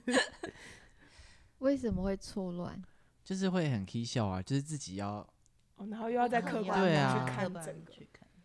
[1.60, 2.82] 为什么会错乱？
[3.24, 5.18] 就是会很 k 笑啊，就是自己要
[5.76, 7.92] 哦，然后又要再客观对地啊去看整个。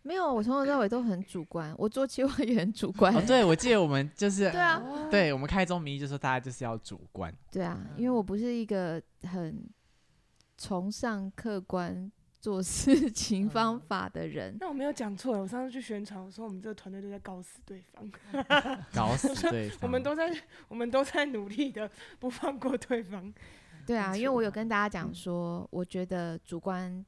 [0.07, 3.13] 没有，我从头到尾都很主观，我做企划也很主观。
[3.13, 9.67] 哦，对，我记得我们就是 对啊，对我们开宗明义就说大家就是要主观，对啊，因为我不是一个很
[10.57, 14.55] 崇尚客观做事 情方法的人。
[14.59, 18.09] 那我没有讲错，我上次去宣传，我说我们这个团队都在搞死对方，
[18.95, 19.79] 搞死对方。
[19.81, 20.31] 我们都在
[20.69, 21.89] 我们都在努力的
[22.19, 23.33] 不放过对方。
[23.85, 27.05] 对啊，因为我有跟大家讲嗯说，我觉得主观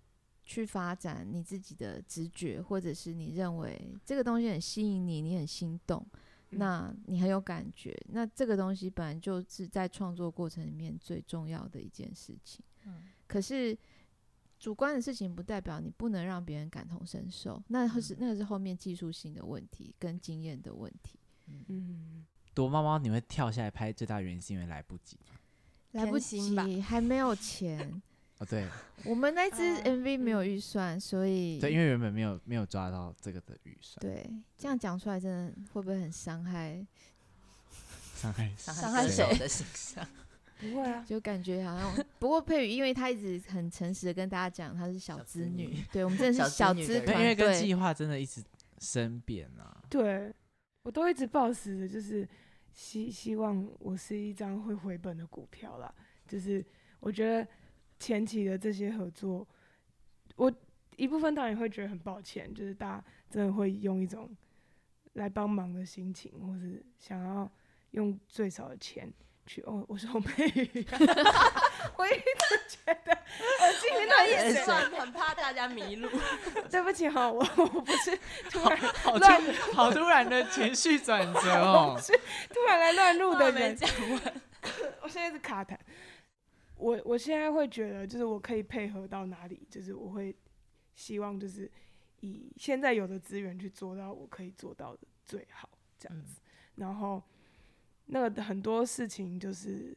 [0.49, 6.03] 去发展你自己的直觉，或者是你认为这个东西很吸引你，你很心动，
[6.49, 12.65] 嗯那你很有感觉，那这个东西本来就是在创作过程里面最重要的一件事情。
[12.87, 13.77] 嗯可是
[14.57, 21.19] 主观的事情不代表你不能让别人感同身受，那是那个是后面技术性的问题跟经验的问题。
[21.67, 25.15] 嗯，躲猫猫你会跳下来拍，最大原因是因为来不及。
[25.91, 28.01] 来不及，还没有钱。
[28.39, 28.67] 哦，对。
[29.05, 36.85] 我们那支啊 MV 没有预算，所以对，因为原本没有没有抓到这个的预算，对这样讲出来，真的会不会很伤害？
[38.19, 39.37] 伤害伤谁害谁？
[39.37, 40.05] 的形象？
[40.59, 48.43] 不会啊，就感觉好像，不过佩宇因为他一直很诚实的跟大家讲，他是小小资女资女，对我们真的是小小资因为跟队，计划真的一直
[48.79, 49.81] 生变啊。
[49.89, 50.33] 对
[50.83, 52.27] 我都一直抱持的就是
[52.73, 55.93] 希希望我是一张会回本的股票啦。
[56.27, 56.63] 就是
[56.99, 57.47] 我觉得
[57.99, 59.45] 前期的这些合作，
[60.35, 60.51] 我
[60.95, 64.29] 一部分当然会觉得很抱歉，就是大家真的会用一种
[65.13, 67.51] 来帮忙的心情，或是想要
[67.91, 69.11] 用最少的钱
[69.45, 70.97] 去哦，我是洪佩瑜、啊，
[71.97, 76.09] 我一直觉得我今天的意思，算很怕大家迷路。
[76.69, 78.17] 对不起哈，我我不是
[78.49, 81.97] 突然好乱突好突然的情绪转折哦。
[82.01, 82.13] 是
[82.49, 84.33] 突然来乱入的人，讲完，
[85.01, 85.75] 我现在是卡痰。
[86.79, 90.33] 我我现在会觉得，就是我可以配合到哪里，就是我会
[90.95, 91.69] 希望就是
[92.21, 96.41] 以现在有的资源去做到我可以做到的最好这样子。
[96.75, 97.21] 然后
[98.05, 99.95] 那个很多事情就是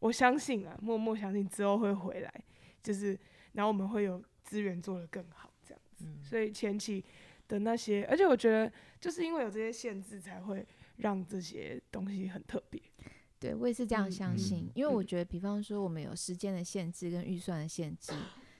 [0.00, 2.44] 我相信啊，默默相信之后会回来，
[2.82, 3.18] 就是
[3.52, 6.04] 然后我们会有资源做得更好这样子。
[6.22, 7.04] 所以前期
[7.46, 12.82] 的那些，而且我觉得就是因为有这些限制，才会让这些东西很特别。
[13.46, 18.12] 对我也是这样相信，因为我嗯觉得，比方说我们有时间的限制跟预算的限制，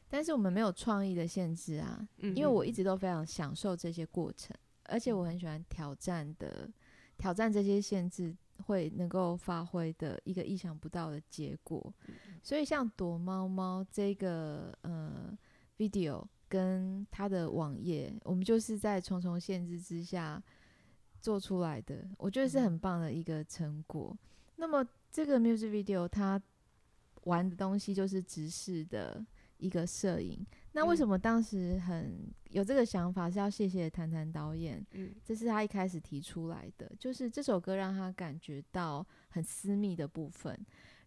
[0.08, 2.06] 但是我们没有创意的限制啊。
[2.18, 6.70] 嗯因为我一直都非常享受这些过程，而且我很喜欢挑战的，
[7.18, 8.34] 挑战这些限制
[8.66, 11.92] 会能够发挥的一个意想不到的结果。
[12.42, 15.36] 所以像躲猫猫这个呃
[15.76, 20.40] video 跟它的网页，我们就是在重重限制之下
[21.20, 24.16] 做出来的，我觉得是很棒的一个成果。
[24.56, 26.40] 那么这个 music video 它
[27.24, 29.24] 玩的东西就是直视的
[29.58, 30.44] 一个摄影。
[30.72, 33.30] 那为嗯什么当时很有这个想法？
[33.30, 40.58] 是要谢谢谭谭导演，嗯这是他一开始提出来的，就是这首歌让他感觉到很私密的部分，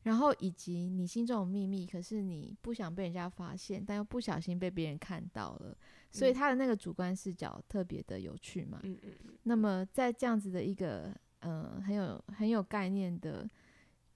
[0.03, 5.77] 然后以及你心中有秘密，可是你不想被人家发现，但又不小心被别人看到了，
[6.11, 8.79] 所以嗯他的那个主观视角特别的有趣嘛。
[8.83, 13.49] 嗯嗯嗯那么在这样子的一个呃很有很有概念的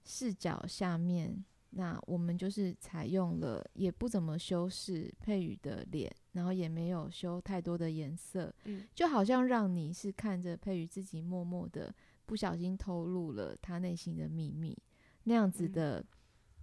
[0.04, 8.86] 视角下面，那我们就是采用了也不怎么修饰佩宇的脸，然后也没有修太多的颜色，嗯。
[8.94, 11.92] 就好像让你是看着佩宇自己默默的
[12.26, 14.76] 不小心透露了他内心的秘密，
[15.24, 15.72] 那样子嗯。
[15.72, 16.04] 的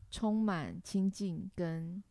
[0.10, 2.04] 充满亲近跟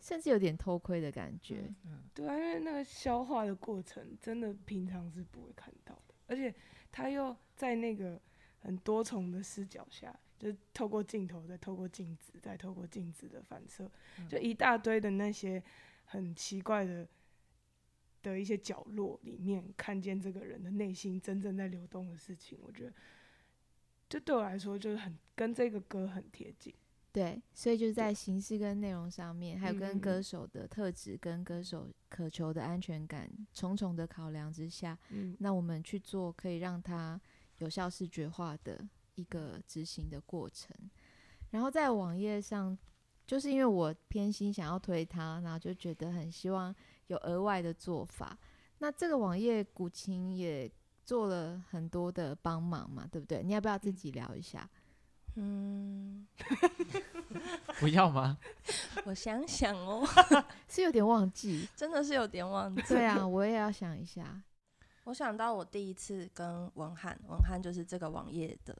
[0.00, 1.72] 甚至有点偷窥的感觉。
[1.84, 2.02] 嗯。
[2.12, 6.54] 对啊，因为那个消化的过程，真的平常是不会看到的，而且
[6.96, 8.20] 他又在那个
[8.60, 13.90] 很多重的视角下，就是透过镜头，再透过镜子，再透过镜子的反射，
[14.28, 15.60] 就一大堆的那些
[16.04, 17.08] 很奇怪的
[18.22, 22.92] 的一些角落里面，看见这个人的内心真正在流动的事情，我觉得，
[24.08, 26.72] 就对我来说，就是很跟这个歌很贴近。
[27.14, 37.20] 对，所以就是在形式跟内容上面，还有跟嗯歌手的特质跟歌手渴求的安全感重重的考量之下，嗯那我们去做可以让他
[37.58, 40.76] 有效视觉化的一个执行的过程。
[41.50, 42.76] 然后在网页上，
[43.24, 46.74] 就是因为我偏心想要推他，然后就觉得很希望
[47.06, 48.36] 有额外的做法。
[48.78, 50.68] 那这个网页古琴也
[51.04, 53.40] 做了很多的帮忙嘛，对不对？
[53.44, 54.68] 你要不要自己聊一下？
[55.36, 56.26] 嗯，
[57.80, 58.38] 不要吗？
[59.04, 60.06] 我想想哦，
[60.68, 61.68] 是有点忘记。
[61.74, 62.82] 真的是有点忘记。
[62.82, 64.42] 对啊，我也要想一下。
[65.04, 68.74] 我想到我第一次跟文翰，文翰就是这个网页的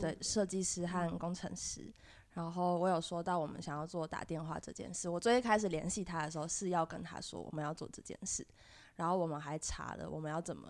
[0.00, 1.92] 对设计师和工程师。
[2.32, 8.46] 然后我有说到我们想要做打电话这件事，我最一开始联系他的时候是要跟他说我们要做这件事，
[8.94, 10.68] 然后我们还查了我们要怎么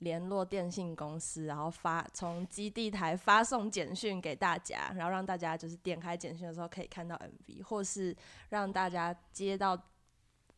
[0.00, 8.16] 联络电信公司，然后发从基地台发送简讯给大家，然后让大家就是点开简讯的时候可以看到 MV，或是
[8.50, 9.80] 让大家接到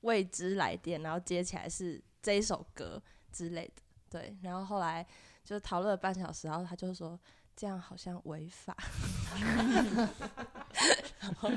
[0.03, 3.83] 未知来电，然后接起来是这一首歌之类的。
[4.09, 5.07] 对，然后后来
[5.45, 7.19] 就讨论了半小时，然后他就说
[7.57, 8.77] 这样好像违法，
[11.19, 11.49] 然后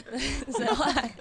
[0.50, 1.14] 所以后来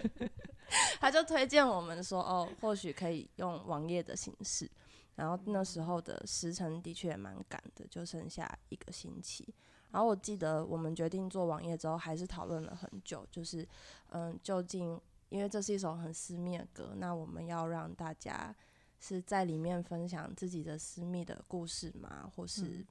[0.99, 4.69] 他就推荐我们说，哦，或许可以用网页的形式。
[5.15, 9.53] 然后那时候的时程的确也蛮赶的，就剩下一个星期。
[9.91, 13.67] 然后我记得我们决定做网页之后，还是讨论了很久，就是
[14.09, 14.99] 嗯，究竟
[15.29, 18.55] 因为这是一首很私密的歌，那我们要让大家
[18.99, 22.31] 是在里面分享自己的私密的故事吗？
[22.35, 22.83] 或是、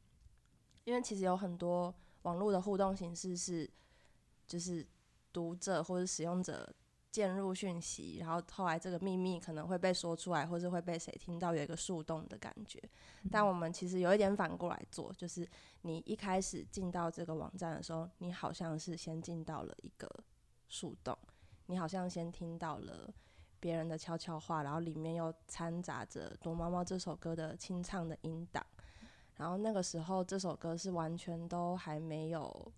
[0.85, 1.93] 因为其实有很多
[2.23, 3.69] 网络的互动形式是，
[4.47, 4.87] 就是
[5.33, 6.73] 读者或者使用者
[7.13, 12.83] 渐入讯息，然后后来这个秘密可能会被说出来，或是会被谁听到，有一个树洞的感觉。
[13.31, 15.47] 但我们其实有一点反过来做，就是
[15.83, 20.09] 你一开始进到这个网站的时候，你好像是先进到了一个
[20.69, 21.17] 树洞，
[21.67, 23.13] 你好像先听到了
[23.61, 28.65] 别人的悄悄话，然后里面又掺杂着《躲猫猫》这首歌的清唱的音档。
[29.37, 32.73] 然后那个时候，这首歌是完全都还没有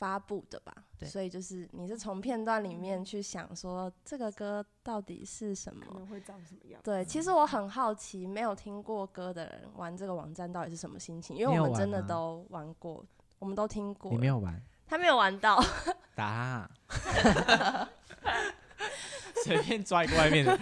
[0.00, 0.74] 发布的吧？
[0.98, 5.94] 对所以就是你是从片段里面去想说这个歌到底是什么可？
[5.98, 6.80] 能会长什么样？
[6.82, 13.04] 对，其实我很好奇，没有听过歌的人玩这个网站到底是什么心情，因为我们真的都玩过，
[13.38, 14.10] 我们都听过。
[14.10, 14.58] 你没有玩？
[14.86, 15.62] 他没有玩到，
[16.16, 17.88] 打哈，
[19.44, 20.58] 随便抓一个外面的。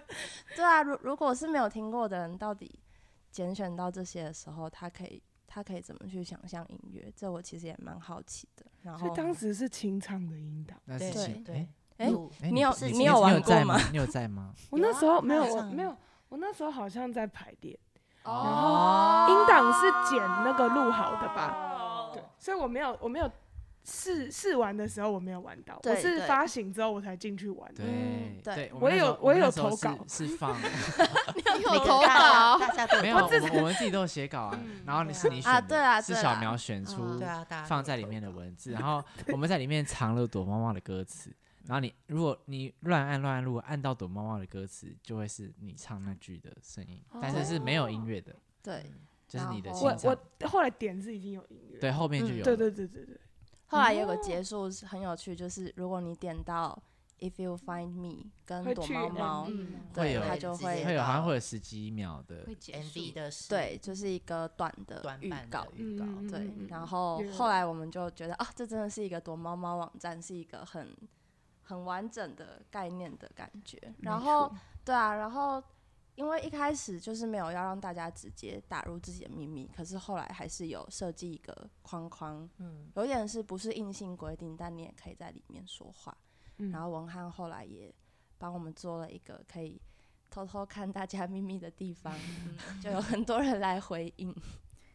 [0.56, 2.74] 对啊，如如果是没有听过的人，到底
[3.30, 7.10] 拣选到这些的时候，他可以他可以怎么去想象音乐？
[7.16, 8.64] 这我其实也蛮好奇的。
[8.82, 10.78] 然后，所以当时是清唱的音档。
[10.84, 12.08] 那是对请对哎
[12.52, 13.76] 你有你有玩过在吗？
[13.90, 14.54] 你有在吗？
[14.70, 15.96] 我那时候没有，没有，
[16.28, 17.76] 我那时候好像在排练，
[18.22, 21.56] 哦音档是剪那个录好的吧？
[21.76, 23.28] 哦对，所以我没有，我没有
[23.90, 27.82] 试试玩的时候我没有玩到，我是发行之后我才进去玩的。
[27.82, 30.54] 对嗯对对，我有我也有投稿是放
[31.56, 37.18] 你有投稿大家都没有，我们我们自己都有写稿啊，然后你是你选的，啊对啊是小苗选出
[37.66, 41.34] 放在里面的文字，然后 我们在里面藏了躲猫猫的歌词，
[41.66, 48.84] 然后你如果你乱按乱按，如果按到躲猫猫的歌词，就会是你唱那句的声音，但是是没有音乐的，对，
[49.26, 49.96] 就是你的我。
[50.04, 52.56] 我后来点是已经有音乐，对，后面就有对有了。
[52.56, 53.16] 对对对对，
[53.68, 56.76] 后来有个结束是很有趣，就是如果你点到
[57.20, 63.00] If you find me 跟躲猫猫，嗯，对，会有它就会会有好像会有十几秒的会结束。
[63.00, 65.64] MV 的是对，就是一个短的预短版告。
[65.64, 65.70] 的。
[65.74, 70.96] 预告，嗯对然后有后来我们就觉得啊，这真的是一个躲猫猫网站，是一个很
[71.64, 73.92] 很完整的概念的感觉。
[74.02, 74.54] 然后
[74.84, 75.60] 对啊，然后
[76.18, 86.16] 因为一开始就是没有要让大家直接打入自己的秘密，可是后来还是有设计一个框框，嗯，有点是不是硬性规定，但你也可以在里面说话。
[86.56, 87.94] 嗯然后文翰后来也
[88.36, 89.80] 帮我们做了一个可以
[90.28, 92.12] 偷偷看大家秘密的地方，
[92.48, 94.34] 嗯就有很多人来回应。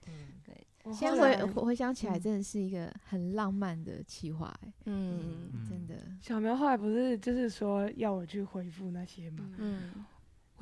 [0.06, 0.14] 嗯
[0.46, 5.96] 对，现在我后来回回想起来，嗯真的是一个很浪漫的企划、欸，嗯嗯真的。
[6.22, 9.50] 小苗后来不是就是说要我去回复那些吗？
[9.58, 10.06] 嗯，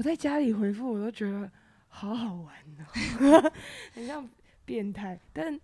[0.02, 1.48] 我在家里回复，我都觉得
[1.88, 3.52] 好好玩哦，
[3.94, 4.28] 很像
[4.66, 5.20] 变态。
[5.32, 5.62] 但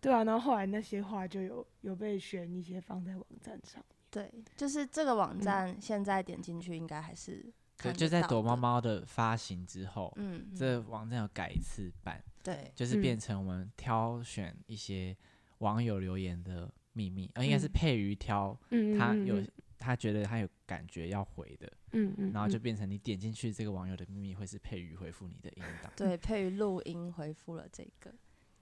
[0.00, 3.84] 对啊，然后后来那些话就有有被选一些放在网站上。
[4.10, 7.44] 对，就是这个网站现在点进去应该还是
[7.82, 15.14] 对，就在，躲猫猫的发行之后，嗯，这网站有改一次版，对，就是嗯变成我们挑选一些
[15.58, 19.44] 网友留言的秘密，呃，应该是嗯佩瑜挑嗯，他有
[19.78, 25.90] 他觉得他有感觉要回的，嗯嗯，然后就嗯变成你点进去这个网友的秘密会是佩瑜回复你的音档。
[25.96, 28.12] 对， 配于录音回复了这个。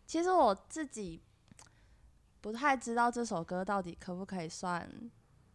[0.06, 1.20] 其实我自己
[2.40, 4.88] 不太知道这首歌到底可不可以算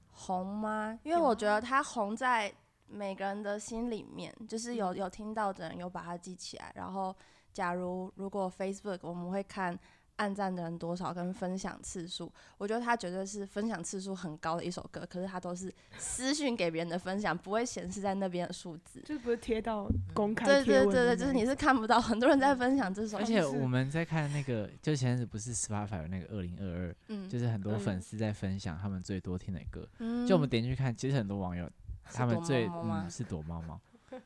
[0.09, 0.99] 红吗？
[1.03, 2.51] 因为我觉得它红在
[2.87, 6.71] 每个人的心里面，就是有有听到的人有把它记起来。
[6.75, 7.15] 然后，
[7.53, 9.77] 假如如果 Facebook 我们会看
[10.17, 15.05] 按赞的人多少跟分享次数，我觉得他绝对是分享次数很高的一首歌。
[15.09, 18.99] 可是他都是私讯给别人的分享，不会显示在那边的数字。
[19.01, 31.69] 就是不是贴到公开对对对对，就是你是看不到很多人在分享这首歌，而且我们在看那个，就前阵子不是 Spotify 有那个二零二二，嗯就是很多嗯粉丝在分享他们最多听的歌，嗯就我们点进去看，其实很多网友
[32.03, 33.79] 他们最嗯是躲猫猫，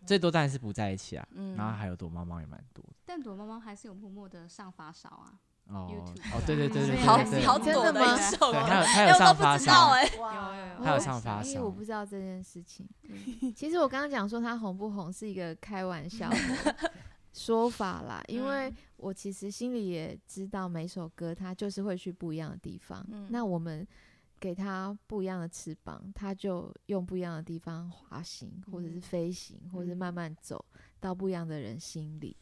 [0.05, 2.93] 最多当然是不在一起啊，嗯然后还有躲猫猫也蛮多的。
[3.05, 5.37] 但躲猫猫还是有默默的上发烧啊。
[5.71, 5.89] 哦
[6.33, 8.15] 哦，对对对对对好好真抖的的吗？
[8.15, 8.51] 一首。
[8.51, 12.87] 歌，对，还有都不知道发烧，哎，有有有，还有上发因为我不知道这件事情。
[13.55, 16.37] 其实我刚刚讲说他红不红是一个开玩笑的
[17.33, 23.05] 说法啦，因为嗯我其实心里也知道每首歌它就是会去不一样的地方。
[23.11, 23.27] 嗯。
[23.31, 23.87] 那我们
[24.39, 29.01] 给它不一样的翅膀，它就用不一样的地方滑行，或者是嗯。
[29.01, 30.63] 飞行，或者是慢慢走
[30.99, 32.35] 到不一样的人心里。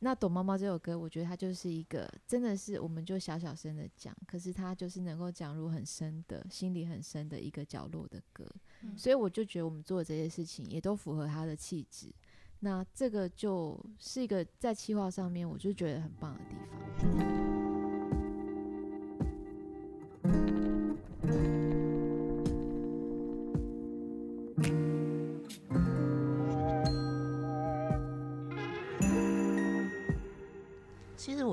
[0.00, 8.46] 那《躲猫猫》这首歌，我觉得它就是一个，真的是我们就小小声的讲，可是它就是能够讲入很深的心里很深的一个角落的歌，
[8.82, 12.12] 嗯所以我就觉得我们做的这些事情也都符合他的气质。
[12.60, 16.56] 那这个就是一个在企划上面，我就觉得很棒的地
[16.98, 17.67] 方。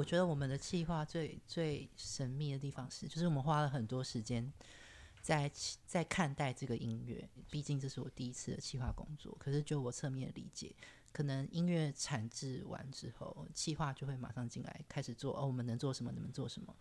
[0.05, 4.53] 觉得我们的企划最最神秘的地方是，就是我们花了很多时间
[5.19, 5.51] 在
[5.85, 7.27] 在看待这个音乐。
[7.49, 10.73] 毕竟这是我第一次的企划工作，可是就我侧面理解，
[11.11, 15.35] 可能音乐产制完之后，企划就会马上进来开始做。
[15.37, 16.11] 哦，我们能做什么？
[16.11, 16.75] 你们做什么？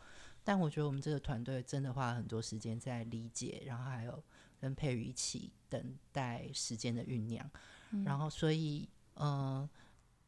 [0.44, 4.22] 但我觉得我们这个团队真的花了很多时间在理解，然后还有
[4.60, 7.50] 跟佩瑜一起等待时间的酝酿。
[8.04, 9.68] 然后所以，嗯、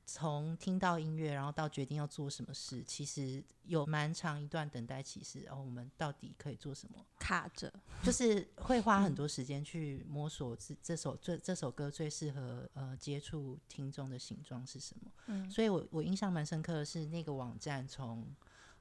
[0.06, 7.04] 从听到音乐，然后到决定要做什么事，其实有蛮长一段等待期是，哦，我们到底可以做什么？
[7.18, 7.72] 卡着，
[8.04, 15.10] 就是会花很多时间去摸索这这首这这首歌最适合呃接触听众的形状是什么。
[15.26, 18.24] 嗯所以我我印象蛮深刻的是那个网站从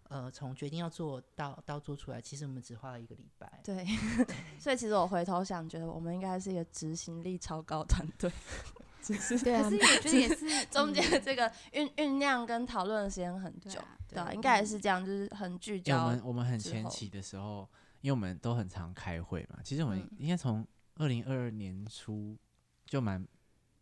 [0.09, 3.61] 呃从决定要做到到做出来，其实我们只花了一个礼拜。
[3.63, 3.83] 对，
[4.61, 8.31] 所以其实我回头想，觉得我们应该是一个执行力超高团队，
[9.05, 11.21] 只是对啊可是，我觉得也是中间嗯。
[11.23, 17.69] 这个酝酝酿跟讨论的时间很久，对啊应该也是这样，就是很聚焦我焦们我们很前期的时候，
[18.01, 20.17] 因为我们都很常开会嘛，其实我们嗯。
[20.17, 22.37] 应该从二零二二年初
[22.85, 23.25] 就蛮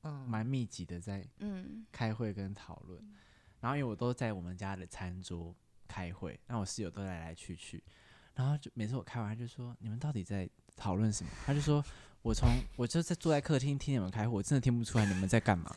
[0.02, 1.86] 嗯，蛮密集的在嗯。
[1.92, 3.02] 开会跟讨论。
[3.62, 5.56] 然后因为我都在我们家的餐桌
[5.88, 7.82] 开会，那我室友都来来去去，
[8.36, 11.30] 然后就每次我开完他就说你们到底在讨论什么？
[11.46, 11.82] 他就说
[12.24, 15.70] 我从我就在坐在客厅听你们开会，我真的听不出来你们在干嘛。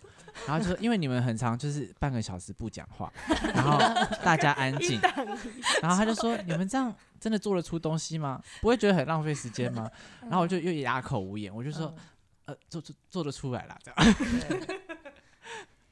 [0.47, 3.13] 然后就是因为你们很长就是半个小时不讲话，
[3.55, 3.79] 然后
[4.23, 5.01] 大家安静，
[5.83, 8.41] 然后他就说你们这样真的做得出东西吗？
[8.61, 9.91] 不会觉得很浪费时间吗？
[10.23, 11.87] 然后我就又哑口无言，我就说
[12.47, 14.17] 嗯呃做做做得出来啦，这样。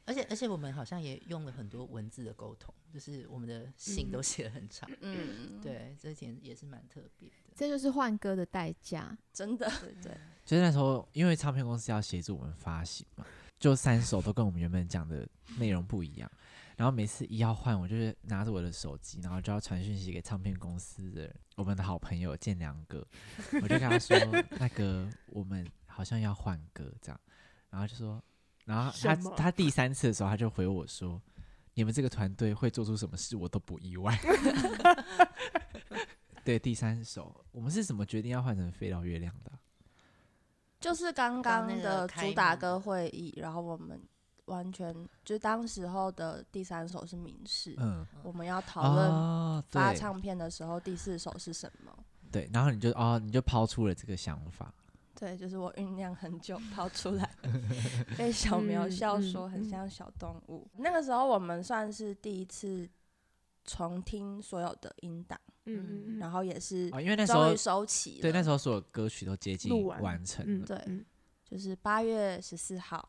[0.04, 4.88] 对而且而且我们好像也用了很多文字的沟通，就是我们的信都写得很长。
[5.00, 7.34] 嗯，，对，这一点也是蛮特别的。
[7.54, 9.16] 这就是换歌的代价。
[9.32, 13.24] 真的，对对，就是那时候，因为唱片公司要协助我们发行嘛，
[13.58, 15.26] 就三首都跟我们原本讲的
[15.58, 16.30] 内容不一样。
[16.76, 23.06] 然后每次一要换，我就是拿着我的手机，然后就要传讯息给唱片公司的我们的好朋友建良哥，
[23.62, 24.18] 我就跟他说，
[24.58, 27.20] 那个我们好像要换歌这样，
[27.70, 28.20] 然后就说，
[28.64, 31.20] 然后他他第三次的时候，他就回我说，
[31.74, 34.18] 你们这个团队会做出什么事，我都不意外。
[36.44, 39.58] 对，第三首我们是怎么决定要换成飞到月亮的啊？
[40.80, 43.98] 就是刚刚的主打歌会议，然后我们
[44.44, 44.94] 完全
[45.24, 51.96] 就当时候的第三首是明示，嗯，我们要讨论发唱片的时候第四首是什么。
[52.30, 54.72] 对，然后你就哦，你就抛出了这个想法，
[55.24, 57.28] 对，就是我酝酿很久 抛出来，
[58.18, 60.68] 被小苗嗯笑说很像小动物。
[60.76, 62.86] 那个时候我们算是第一次
[63.64, 68.20] 重听所有的音档，嗯然后也是啊，因为那时候终于收齐了。
[68.22, 71.02] 对那时候所有歌曲都接近完完成对嗯
[71.42, 73.08] 就是八月十四号，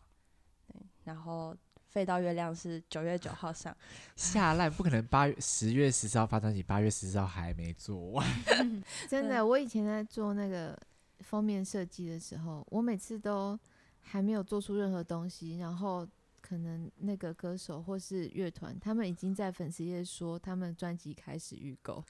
[0.68, 1.56] 对，然后
[1.88, 3.76] 飞到月亮是九月九号上。
[4.16, 8.26] 下烂不可能八月十月十四号发专辑，八月十四号还没做完，
[9.10, 10.78] 真的，我以前在做那个
[11.20, 13.58] 封面设计的时候，我每次都
[14.02, 16.08] 还没有做出任何东西，然后
[16.42, 22.04] 可能那个歌手或是乐团，他们已经在粉丝页说他们专辑开始预购，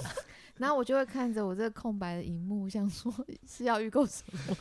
[0.56, 3.12] 然后我就会看着我这个空白的荧幕，想说
[3.46, 4.56] 是要预购什么？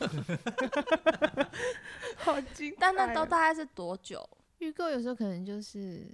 [2.17, 4.27] 好精哦，但那都大概是多久？
[4.59, 6.05] 预购有时候可能就是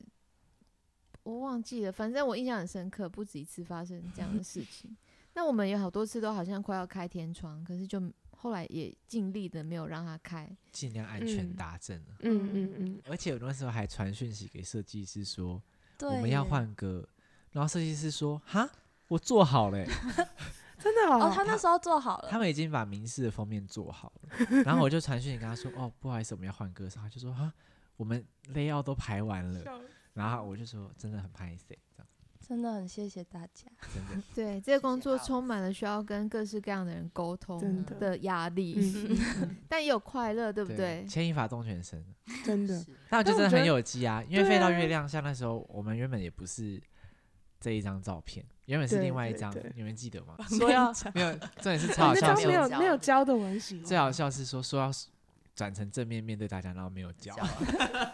[1.23, 4.95] 我忘记了，反正我印象很深刻，不止一次发生这样的事情。
[5.37, 10.49] 那我们有好多次都好像快要开天窗，可是就后来也尽力的没有让它开。
[10.71, 12.15] 尽量安全嗯达阵了。
[12.21, 15.61] 嗯嗯嗯，而且我那时候还传讯息给设计师说，
[16.01, 16.43] 我们要。
[16.43, 17.07] 换歌，
[17.51, 18.67] 然后设计师说哈，
[19.09, 19.85] 我做好了欸、
[20.79, 22.29] 真的哦，哦，他那时候做好了。
[22.31, 27.53] 他们已经把明示的封面做好了，然后我就传讯息跟他说哦，不好意思，我们要换歌的时候，他就说哈，
[27.95, 28.25] 我们
[28.55, 29.81] layout 都排完了，
[30.13, 32.06] 然后我就说真的很拍 C 这样。
[32.47, 33.65] 真的很谢谢大家。
[33.93, 34.23] 真的。
[34.33, 38.77] 对，这个工作充满了需要跟各式各样的人沟通的的压力，
[39.67, 41.05] 但也有快乐，对不对？
[41.07, 41.99] 牵一发动全身。
[41.99, 42.13] 嗯
[42.45, 46.81] 真的，那我觉得真的很有机啊，因为飞到啊月亮，像那时候我们原本也不是
[47.59, 50.35] 这一张照片，原本是另外一张你们记得吗？
[50.37, 54.91] 我说要没有，重点是哦超好笑没有没有教的我很喜欢，最好笑是说说要
[55.55, 57.43] 转成正面面对大家，然后没有教教。
[57.43, 58.13] 啊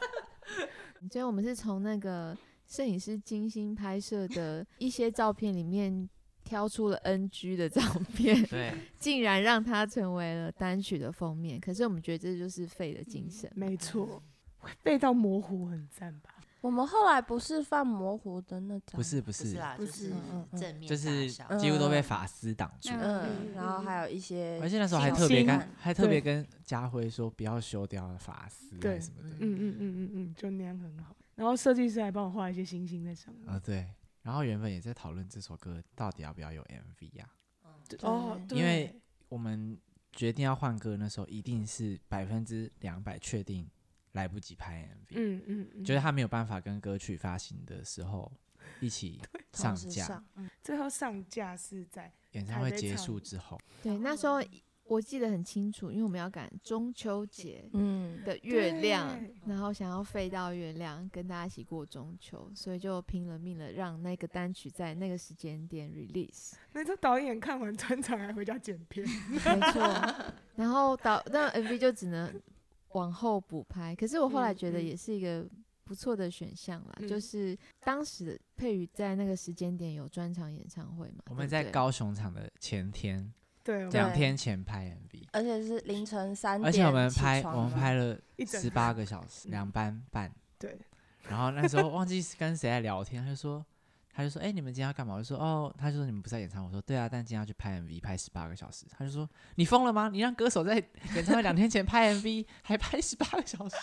[1.12, 2.38] 所以我们是从那个
[2.74, 6.10] 摄影师精心拍摄的一些照片里面
[6.44, 7.80] 挑出了 NG 的照
[8.16, 11.60] 片， 对， 竟然让它成为了单曲的封面。
[11.60, 13.48] 可是我们觉得这就是废的精神。
[13.56, 14.24] 没错，
[14.58, 16.32] 会背到模糊很赞吧？
[16.62, 22.90] 我们后来不是放模糊的那张，不是不是，不是啦，不就是是嗯嗯正面就是几乎都被发丝挡住。
[22.94, 29.36] 嗯嗯，然后还有一些而且那时候还特别跟还特别跟家辉说不要修掉发丝对什么的。
[29.36, 31.16] 嗯嗯嗯嗯嗯，就那样很好。
[31.36, 33.48] 然后设计师还帮我画一些星星在上面。
[33.50, 33.88] 啊对，
[34.22, 37.30] 然后原本也在讨论这首歌到底要不要有 MV 呀、
[37.90, 38.58] 对哦，对。
[38.58, 39.78] 因为我们
[40.12, 43.68] 决定要换歌那时候，一定是百分之两百确定
[44.12, 48.32] 来不及拍 MV，、嗯嗯嗯，觉得他没有办法跟歌曲发行的时候
[48.80, 49.20] 一起
[49.54, 50.06] 上架。
[50.06, 50.50] 上，嗯。
[50.62, 54.40] 最后上架是在演唱会结束之后，对，那时候
[54.86, 66.54] 我记得很清楚，因为我们要赶中秋节嗯，的月亮对，然后想要飞到月亮，跟大家一起过中秋，所以就拼了命了，让那个单曲在那个时间点 release。
[66.74, 69.40] 那时候导演看完专场还回家剪片，没
[69.72, 72.42] 错，然后导那 MV 就只能
[72.90, 73.96] 往后补拍。
[73.96, 75.48] 可是我后来觉得也是一个
[75.86, 90.30] 不错的选项啦，嗯就是当时的佩瑜在那个时间点有专场演唱会嘛，我们在高雄场的前天对，两天前拍 MV，而且是凌晨三点，而且我们拍我们拍了十八个小时，嗯两班半。
[90.60, 90.78] 对，
[91.30, 93.66] 然后那时候忘记是跟谁在聊天，他就说，
[94.14, 95.14] 他就说，哎、你们今天要干嘛？
[95.14, 98.86] 我就说，哦，他就说你们不在演唱会，我说对啊，但今天要去拍 MV，拍十八个小时。
[98.92, 100.10] 他就说，你疯了吗？
[100.10, 100.76] 你让歌手在
[101.16, 103.76] 演唱会两天前拍 MV， 还拍十八个小时？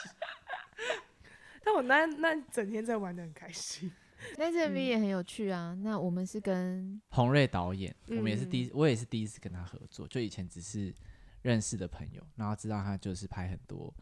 [1.64, 3.90] 但我那那整天在玩的很开心。
[4.38, 5.76] 那支 MV 嗯也很有趣啊。
[5.82, 10.94] 那我们是跟洪瑞导演，我们也是第我也是第一次跟他合作，就以前只是
[11.42, 13.92] 认识的朋友，然后知道他就是拍很多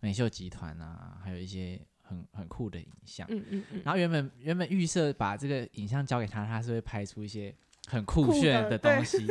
[0.00, 3.26] 美秀集团啊，还有一些很很酷的影像。
[3.30, 7.54] 嗯嗯嗯，然后原本原本预设把这个影像交给他，他是会拍出一些
[7.86, 9.26] 很酷酷炫的东西。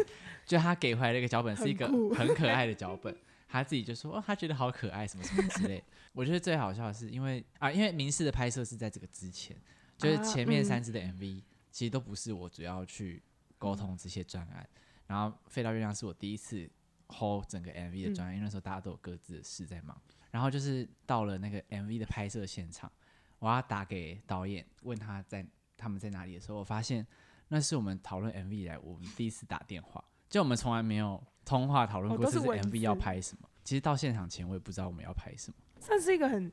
[0.46, 3.16] 就他给回来的一个脚本是一个很可爱的脚本，
[3.48, 5.84] 他自己就说哦，他觉得好可爱什么什么之类。
[6.14, 9.56] 我觉得最好笑的是，因为啊，因为民视的拍摄是在这个之前，
[10.00, 13.22] 就是啊前面嗯三支的 MV、其实都不是我主要去
[13.58, 14.68] 沟通这些专案，
[15.06, 16.68] 然后飞到月亮是我第一次
[17.10, 20.02] hold 整个 MV 的专案，因为那时候大家都有各自的事在忙。
[20.32, 22.92] 然后就是到了那个 MV 的拍摄现场，
[23.40, 25.46] 我要打给导演问他在
[25.76, 27.06] 他们在哪里的时候，我发现
[27.50, 33.50] 那是我们讨论 MV 以来我们第一次打电话，就我们从来没有通话讨论哦过这是 MV 要拍什么。
[33.64, 35.58] 其实到现场前我也不知道我们要拍什么。
[35.80, 36.52] 算是一个很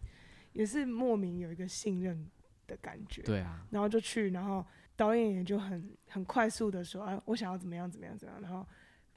[0.52, 2.26] 也是莫名有一个信任
[2.66, 4.64] 的感觉。，对啊，然后就去，然后
[4.96, 8.66] 导演也就很很快速的说啊，我想要怎么样怎么样怎么样，然后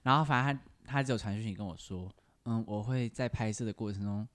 [0.03, 2.13] 然后反正他他只有传讯息跟我说，
[2.45, 4.27] 嗯，我会在拍摄的过程中，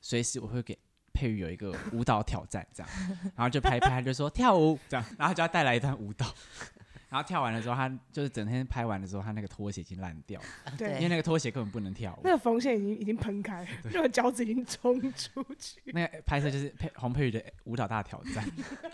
[0.00, 0.78] 随时我会给
[1.12, 2.90] 佩瑜有一个舞蹈挑战，这样，
[3.34, 4.78] 然后就拍拍，他就说跳舞。
[4.88, 6.26] 这样，然后就要带来一段舞蹈，
[7.10, 12.30] 然后跳完了之后，他就是整天拍完的时候，他那个拖鞋已经烂掉了，对因为那个拖鞋根本不能跳舞那。
[12.30, 18.44] 个缝线已经已经喷开了，那个脚趾已经冲出去，那个拍摄就是佩洪佩瑜的舞蹈大挑战，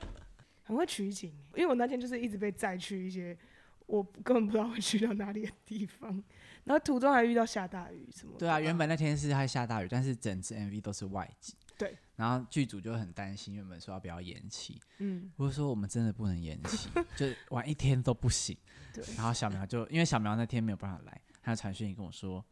[0.65, 1.31] 很会取景。
[1.55, 3.37] 因为我那天就是一直被载去一些
[3.87, 6.11] 我根本不知道会去到哪里的地方，
[6.65, 8.39] 然后途中还遇到下大雨什么的。
[8.39, 11.55] 对啊，原本那天是还下大雨，但是整支 MV 都是外景。
[12.17, 18.57] 对，然后剧组就很担心，原本说要不要延期，嗯，我就说我们真的不能延期，就玩一天都不行。
[18.95, 22.45] 对，然后小苗就因为小苗那天没有办法来，他就传讯息跟我说，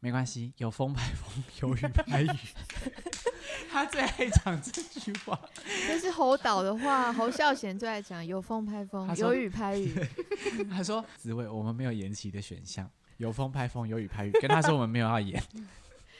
[0.00, 2.28] 没关系，有风拍风，有雨拍雨。
[3.70, 5.38] 他最爱讲这句话，
[5.86, 9.92] 这是侯导的话，侯孝贤最爱讲有风拍风有雨拍雨。
[10.70, 14.30] 他说紫薇，我们没有延期的选项，有风拍风，有雨拍雨。
[14.40, 15.42] 跟他说我们没有要演，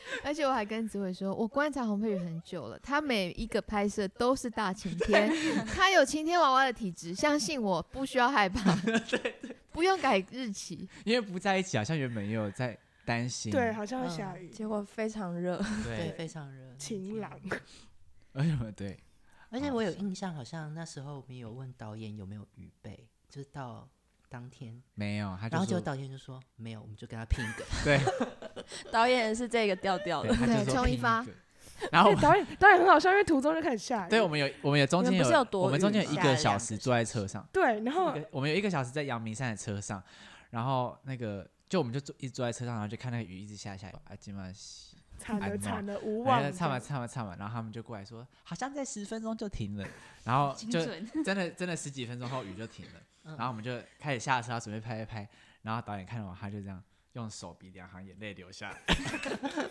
[0.23, 5.31] 而且我还跟子伟说，我观察洪佩瑜很久了，他每一个拍摄都是大晴天，
[5.67, 8.75] 他有晴天娃娃的体质，相信我，不需要害怕，
[9.73, 10.89] 不用改日期。
[11.05, 13.53] 因为不在一起，好像原本也有在担心。
[13.53, 17.31] 对，好像会下雨，结果非常热，对，非常热，晴朗。
[18.33, 18.99] 而且我对。
[19.51, 23.89] 而且我有印象，好像那时候我们有问导演有没有预备，就是到
[24.29, 27.65] 当天，没有，他就然后结果导演就说没有，我们就跟他拼一个。
[27.85, 28.01] 对
[28.91, 31.25] 导演是这个调调，的，他就对说拼冲一发
[31.91, 34.11] 然后导演导演很好笑，因为途中就开始下雨。
[34.11, 40.03] 对我们有我们有中间有多我们中间有一个小时坐在车上，对，然后我们有一个小时在阳明山的车上，
[40.51, 44.55] 然后那个就我们就坐一直坐在车上，然后就看那个雨一直下下来，啊，今晚
[45.19, 46.53] 惨了惨了，无哎望。
[46.53, 49.85] 唱完唱完唱完，然后他们就过来说，好像在十分钟就停了，
[50.25, 51.25] 然后就准。
[51.25, 55.29] 真的真的十几分钟后雨就停了，然后我们就开始下车，要准备拍一拍，
[55.63, 56.83] 然后导演看完他就这样
[57.15, 58.81] 用手比两行眼泪流下来。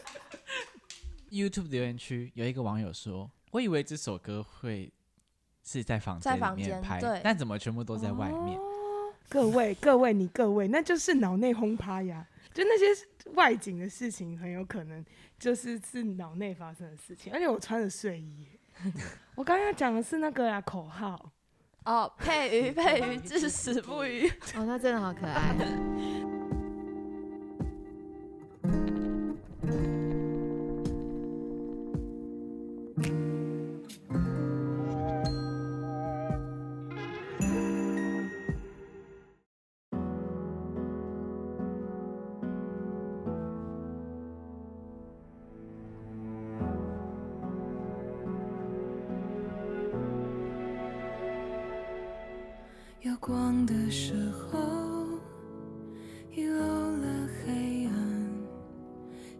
[1.31, 4.91] YouTube 留言区有一个网友说，我以为这首歌会
[5.63, 8.59] 是在房间里在房间面拍对，但怎么全部都在外面？
[9.29, 12.27] 各位各位你各位，那就是脑内轰趴呀！
[12.53, 12.85] 就那些
[13.31, 15.03] 外景的事情，很有可能
[15.39, 17.33] 就是是脑内发生的事情。
[17.33, 18.47] 而且我穿着睡衣，
[19.33, 21.31] 我刚刚讲的是那个呀口号。
[21.85, 24.29] 哦，配鱼配鱼，至死不渝。
[24.55, 25.55] 哦，那真的好可爱。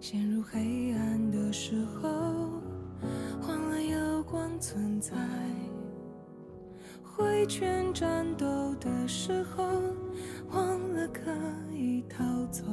[0.04, 2.10] 陷入黑暗的时候，
[3.48, 5.16] 忘了有光存在。
[7.02, 9.64] 挥拳战斗的时候，
[10.50, 11.32] 忘了可
[11.72, 12.66] 以逃走；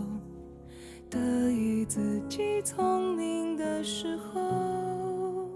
[1.09, 5.49] 得意自己聪明的时候。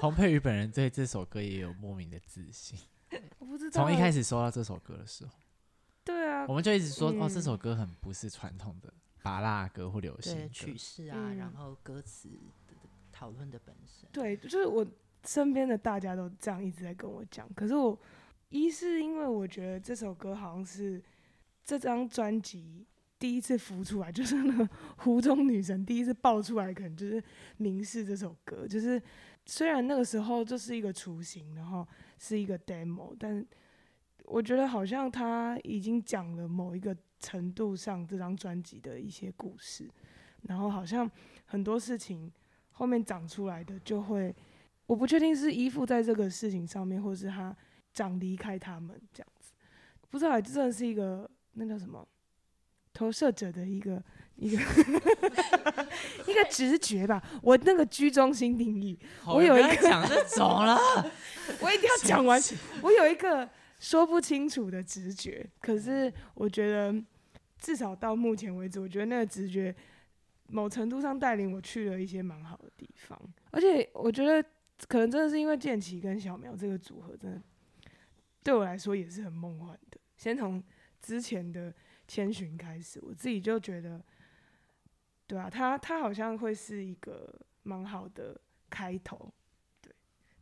[0.00, 2.78] 洪佩瑜本人对这首歌也有莫名的自信，
[3.38, 5.32] 我不知道从一开始，始收到这首歌的时候，
[6.02, 8.90] 对啊我，们就一直说，哦，嗯这首歌很不是传统的
[9.22, 12.28] 拔蜡歌或流行对歌曲式啊，嗯然后歌词
[13.12, 14.08] 讨论的本身。
[14.12, 14.86] 对，就是我
[15.24, 17.48] 身边的大家都这样一直在跟我讲。
[17.54, 17.98] 可是我
[18.48, 21.02] 一是因为我觉得这首歌好像是
[21.64, 22.86] 这张专辑
[23.18, 27.20] 第一次浮出来，就是那个湖中女神第一次爆出来，可能就是
[27.58, 28.66] 《明示》这首歌。
[28.66, 29.00] 就是
[29.44, 31.86] 虽然那个时候就是一个雏形，然后
[32.18, 33.46] 是一个 demo，但
[34.24, 39.88] 我觉得好像他已经讲了某一个程度上这张专辑的一些故事，
[40.48, 41.08] 然后好像
[41.44, 42.32] 很多事情
[42.70, 44.34] 后面长出来的就会，
[44.86, 47.54] 我不确定是依附在这个事情上面，或是他
[47.92, 49.52] 长离开他们这样子，
[50.08, 52.06] 不知道欸，这真的是一个那叫什么
[52.92, 54.02] 投射者的一个
[54.36, 54.62] 一个
[56.26, 57.22] 一个直觉吧。
[57.42, 60.76] 我那个居中心定义，我有一个讲这种了，
[61.60, 62.40] 我一定要讲完。
[62.82, 63.48] 我有一个
[63.80, 66.94] 说不清楚的直觉，可是我觉得
[67.58, 69.74] 至少到目前为止，我觉得那个直觉
[70.48, 73.18] 某程度上带领我去了一些蛮好的地方，
[73.50, 74.46] 而且我觉得
[74.86, 77.42] 可能真的是因为建奇跟小苗这个组合，真的
[78.42, 79.98] 对我来说也是很梦幻的。
[80.16, 80.62] 先从
[81.00, 81.74] 之前的
[82.06, 84.02] 千寻开始，我自己就觉得，
[85.26, 89.32] 对啊，他他好像会是一个蛮好的开头，对，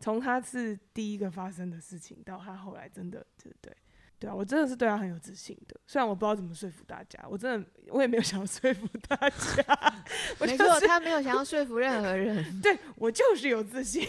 [0.01, 3.76] 从他是第一个发生的事情到他后来真的，对对
[4.18, 5.78] 对啊，我真的是对他很有自信的。
[5.86, 9.94] 虽然我不知道怎么说服大家，我真的我也没有想要说服大家，
[10.38, 12.61] 我没错，他没有想要说服任何人。
[12.61, 14.09] 对我就是有自信，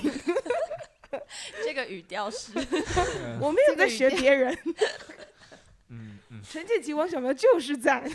[1.64, 2.54] 这个语调是，
[3.40, 4.58] 我没有在学别人。
[5.90, 8.08] 嗯嗯，陈建奇、王小苗就是赞，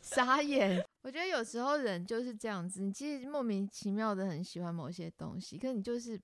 [0.00, 0.84] 傻眼。
[1.02, 6.20] 我觉得有时候人就是这样子，你其实莫名其妙的很喜欢某些东西，可你就是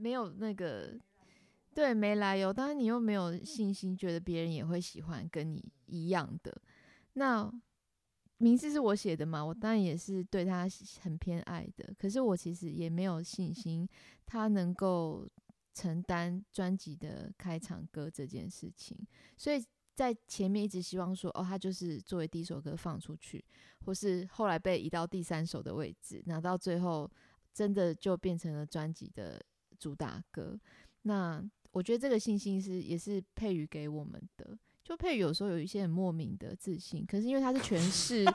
[0.00, 0.98] 没有那个
[1.74, 6.60] 对没来由，但是你又没有信心，觉得别人也会喜欢跟你一样的。
[7.12, 7.52] 那
[8.38, 10.66] 名字是我写的嘛，我当然也是对他
[11.02, 13.86] 很偏爱的，可是我其实也没有信心
[14.24, 15.28] 他能够
[15.74, 18.96] 承担专辑的开场歌这件事情，
[19.36, 19.62] 所以
[19.94, 23.44] 在前面一直希望说，哦，他就是作为第一首歌放出去，
[23.84, 27.10] 或是后来被移到第三首的位置，拿到最后
[27.52, 29.38] 真的就变成了专辑的
[29.80, 30.56] 主打歌。
[31.02, 34.56] 那我觉得这个信心是也是佩瑜给我们的。
[34.84, 38.24] 就佩瑜有时候有一些很莫名的自信，可是因为他是诠释，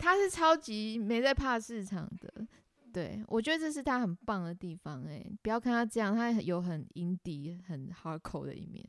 [0.00, 2.46] 他是超级没在怕市场的。
[2.92, 5.30] 对，我觉得这是他很棒的地方、欸。
[5.42, 8.82] 不要看他这样，他有很 indie、很 hardcore 的一面。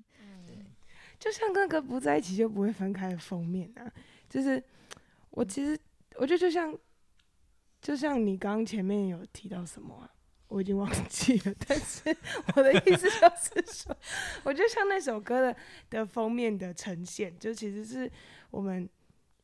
[0.47, 0.55] 对
[1.19, 3.91] 就像那个不在一起就不会分开的封面啊，
[4.29, 4.63] 就是
[5.31, 5.77] 我其实
[6.15, 6.73] 我觉得就像
[7.81, 10.11] 就像你刚刚前面有提到什么啊，
[10.47, 12.15] 我已经忘记了，但是
[12.55, 13.97] 我的意思就是说，
[14.43, 15.55] 我觉得像那首歌的
[15.89, 18.11] 的封面的呈现，就其实是
[18.51, 18.87] 我们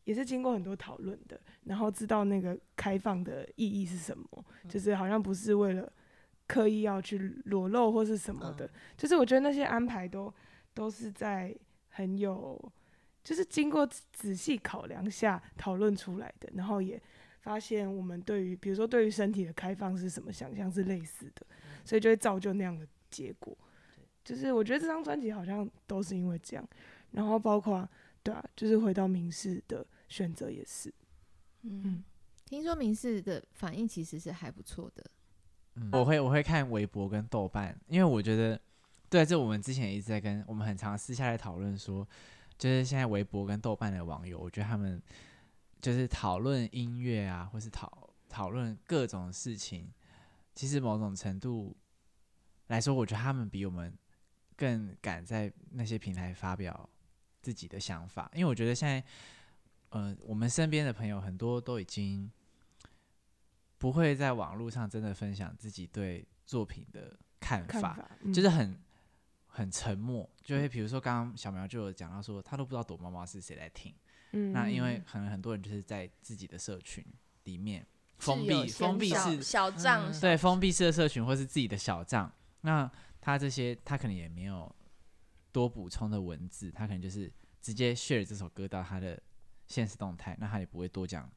[0.04, 4.28] 也是经过很多讨论的，然后知道那个开放的意义是什么，
[4.68, 5.92] 就是好像不是为了
[6.48, 10.32] 刻意要去裸露或是什么的，就是我觉得那些安排都
[10.74, 11.56] 都是在
[11.90, 12.60] 很有，
[13.24, 17.02] 就是经过仔细考量下讨论出来的，然后也
[17.46, 21.46] 发现我们对于比如说对于身体的开放是什么想象是类似的，
[21.84, 23.56] 所以就会造就那样的结果。
[24.24, 26.68] 就是我觉得这张专辑好像都是因为这样，
[27.12, 27.88] 然后包括
[28.24, 30.92] 对啊，就是回到民事的选择也是，
[31.62, 32.04] 嗯，
[32.46, 35.06] 听说明示的反应其实是还不错的。
[35.76, 38.60] 嗯我会我会看微博跟豆瓣，因为我觉得，
[39.08, 42.08] 对，这我们之前一直在跟我们很常私下来讨论说，
[42.58, 45.00] 就是现在微博跟豆瓣的网友，我觉得他们
[45.86, 49.94] 就是讨论音乐啊，或是讨讨论各种事情，
[50.56, 51.78] 其实某种程度
[52.70, 53.96] 来说，我觉得他们比我们
[54.56, 56.90] 更敢在那些平台发表
[57.40, 59.04] 自己的想法，因为我觉得现在，
[59.90, 62.32] 呃，我们身边的朋友很多都已经
[63.78, 68.76] 不会在网络上真的分享自己对作品的看法，看法就是很
[69.46, 73.94] 很沉默，就会比如说刚刚小苗就有讲到说，他都不知道躲猫猫是谁在听，
[74.32, 77.06] 嗯那因为可能很多人就是在自己的社群
[77.44, 77.86] 里面
[78.18, 82.90] 封闭封闭式小账嗯对封闭式的社群或是自己的小账，那
[83.22, 84.74] 他这些他可能也没有
[85.52, 89.22] 多补充的文字，他可能就是直接 share 这首歌到他的
[89.68, 91.30] 现实动态，那他也不会多讲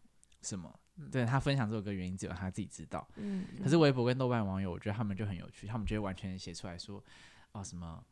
[0.42, 0.72] 什么。
[1.12, 3.06] 对他分享这首歌原因只有他自己知道。
[3.14, 7.00] 嗯，可是微博跟豆瓣网友，我觉得他们就很有趣，他们就会完全写出来说，
[7.52, 8.04] 哦什么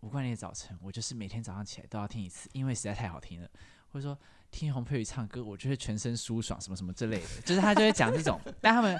[0.00, 3.50] 无关你的早晨，我就是每天早上起来都要听一次，因为实在太好听了，
[3.92, 4.18] 或者说
[4.50, 8.98] 听洪佩瑜唱歌，我就会全身舒爽，什么什么之类的， 就是他就会讲这种， 但他们，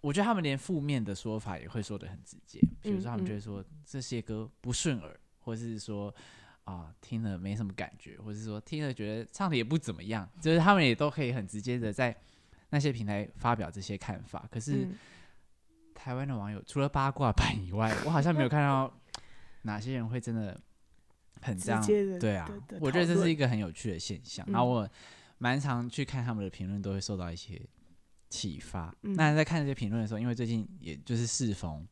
[0.00, 6.14] 我觉得他们连负面的说法也会说的很直接，比如说他们就会说这些歌不顺耳，或者是说。
[6.66, 12.12] 啊，听了没什么感觉，或者是说听了觉得唱的也不怎么样，就是他们也都可以很直接的在
[12.70, 14.48] 那些平台发表这些看法。
[14.50, 14.98] 可是、嗯
[15.94, 18.92] 台湾的网友除了八卦版以外，我好像没有看到
[19.62, 20.60] 哪些人会真的
[21.42, 21.80] 很这样。
[21.80, 24.44] 直接的对啊我觉得这是一个很有趣的现象。
[24.48, 24.88] 嗯然后我
[25.38, 27.60] 蛮常去看他们的评论，都会受到一些
[28.28, 28.94] 启发。
[29.02, 31.86] 嗯那在看这些评论的时候，因为最近也就是适逢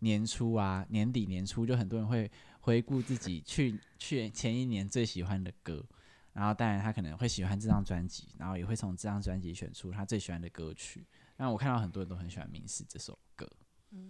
[0.00, 2.30] 年初啊，年底年初，就很多人会
[2.60, 5.84] 回顾自己去去前一年最喜欢的歌。
[6.32, 11.04] 然后，当然他可能会喜欢这张专辑，然后也会从这张专辑选出他最喜欢的歌曲。
[11.36, 13.50] 那我看到很多人都很喜欢《明示》这首歌，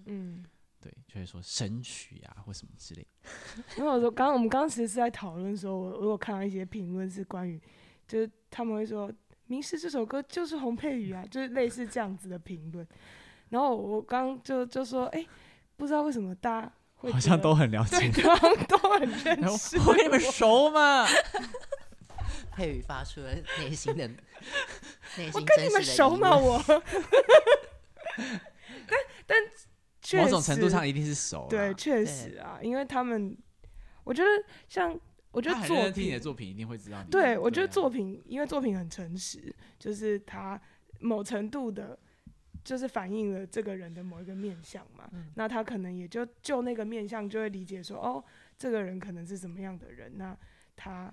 [0.04, 0.44] 嗯，
[0.80, 3.62] 对，就会说神曲啊或什么之类的。
[3.76, 7.60] 因为我说刚刚我们刚刚其实是在讨论说，我我有看到一些评论是关于，
[8.08, 9.10] 就是他们会说
[9.46, 12.86] 《明示》这首歌就是洪佩瑜啊，就是类似这样子的评论。
[13.50, 15.26] 然后我刚刚就就说，哎、
[15.76, 18.22] 不知道为什么大家会好像都很了对，解。
[18.22, 21.06] 好像都很认识 我跟你们熟吗？
[22.52, 26.36] 佩瑜发出了内心的内我心跟你们真实的疑熟吗？
[26.36, 26.62] 我，
[28.86, 29.69] 但但确
[30.18, 31.46] 某种程度上一定是熟。
[31.50, 33.36] 对，确实啊，因为他们，
[34.04, 34.28] 我觉得
[34.68, 34.98] 像
[35.30, 37.10] 我觉得作品听你的，作品，一定会知道你。
[37.10, 40.60] 对我觉得啊作品，因为作品很诚实，就是他
[41.00, 41.98] 某程度的，
[42.64, 45.08] 就是反映了这个人的某一个面相嘛。
[45.12, 48.24] 嗯那他可能也就就那个面相，就会理解说，哦，
[48.58, 50.36] 这个人可能是什么样的人，那
[50.74, 51.12] 他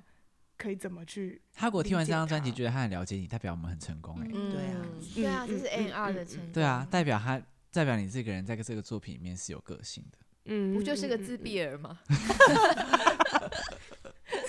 [0.57, 6.51] 可以怎么去，他如果听完这张专辑，觉得他很了解你，代表我们很成功哎、嗯对啊对啊，嗯这是嗯 N R 嗯嗯的成功。
[6.51, 7.39] 对啊，代表他
[7.78, 10.17] 代表你这个人在这个作品里面是有个性的。
[10.45, 11.99] 嗯，不就是个嗯自闭儿吗？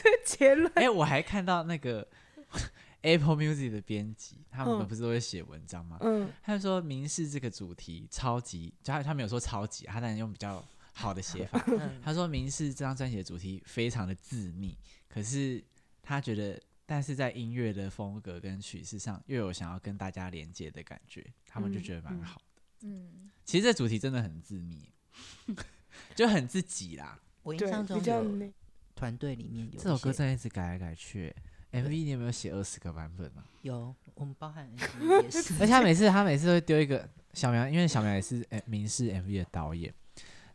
[0.02, 0.72] 这结论？
[0.76, 2.06] 哎、我还看到那个
[3.02, 5.98] Apple Music 的编辑，他们嗯不是都会写文章吗？
[6.00, 10.64] 嗯他就说明示这个主题超级，就他他没有说超级，他当然用比较
[10.94, 11.62] 好的写法。
[11.66, 14.74] 嗯他说明示这张专辑的主题非常的自密，
[15.06, 15.62] 可是
[16.00, 22.40] 他觉得，但是在音乐的风格跟曲式上，又有想要跟大家连接的感觉，他们就觉得蛮好。
[22.82, 24.88] 嗯，其实这主题真的很自密，
[26.14, 27.18] 就很自己啦。
[27.42, 28.52] 我印，象中
[28.94, 31.34] 团队里面有这首歌一些真的一直改来改去
[31.72, 33.44] ，MV 你有没有写二十个版本啊？
[33.62, 39.94] 有我们包含 MV 也是而且他每次他每次都会丢一个小苗，因为小苗也是呃明视 MV 的导演，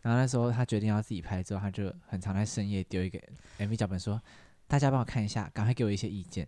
[0.02, 3.18] 然后那时候他决定要自己拍之后，他就很常在深夜丢一个
[3.60, 4.22] MV 脚本说，
[4.68, 6.48] 大家帮我看一下，赶快给我一些意见。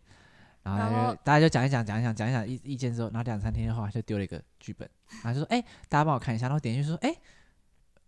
[0.66, 4.89] 然后大家就讲一讲讲一讲讲一讲意意见之后，然后两三天后他就丢了一个剧本，
[5.24, 7.16] 然后就说哎、大家帮我看一下，然后点进去说哎、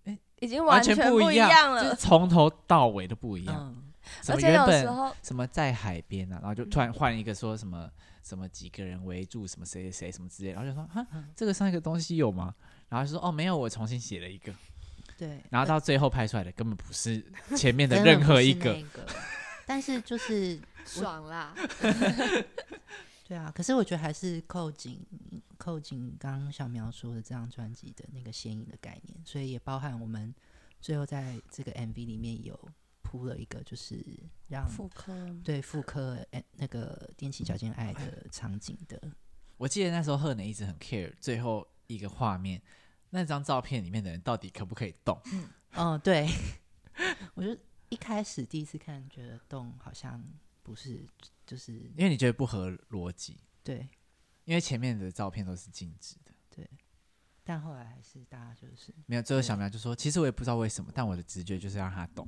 [0.05, 1.95] 哎已经完全不一样了，就是。
[1.95, 3.55] 从头到尾都不一样。
[3.75, 3.91] 嗯，
[4.21, 7.89] 什么原本候什么在海边啊，然后就突然换一个说什么
[8.23, 11.05] 什么几个人围住什么谁谁谁什么之类，然后就说哈
[11.35, 12.53] 这个上一个东西有吗？
[12.89, 14.53] 然后就说哦没有，我重新写了一个，
[15.17, 17.23] 对，然后到最后拍出来的根本不是
[17.55, 18.77] 前面的任何一，个。
[19.65, 21.53] 但是就是爽啦！
[23.27, 25.05] 对啊，可是我觉得还是扣紧
[25.57, 30.33] 扣紧刚刚小苗说的这张专辑的那个显影的概念，所以也包含我们
[30.79, 32.57] 最后在这个 MV 里面有
[33.01, 34.01] 铺了一个，就是
[34.47, 35.13] 让妇科
[35.43, 36.17] 对妇科
[36.53, 39.01] 那个踮起脚尖爱的场景的。
[39.57, 42.61] 我记得那时候贺磊一直很 care 最后一个画面，
[43.09, 45.19] 那张照片里面的人到底可不可以动？
[45.73, 46.29] 嗯，对，
[47.35, 47.57] 我就
[47.89, 50.23] 一开始第一次看，觉得动好像
[50.67, 51.07] 不是，
[51.45, 53.87] 就是因为你觉得不合逻辑，对，
[54.43, 56.31] 因为前面的照片都是静止的。
[56.53, 56.69] 对
[57.45, 62.27] 但后来还是大家就是没有，最后小苗就说：“其实我也不知道为什么，但我的直觉就是让他动。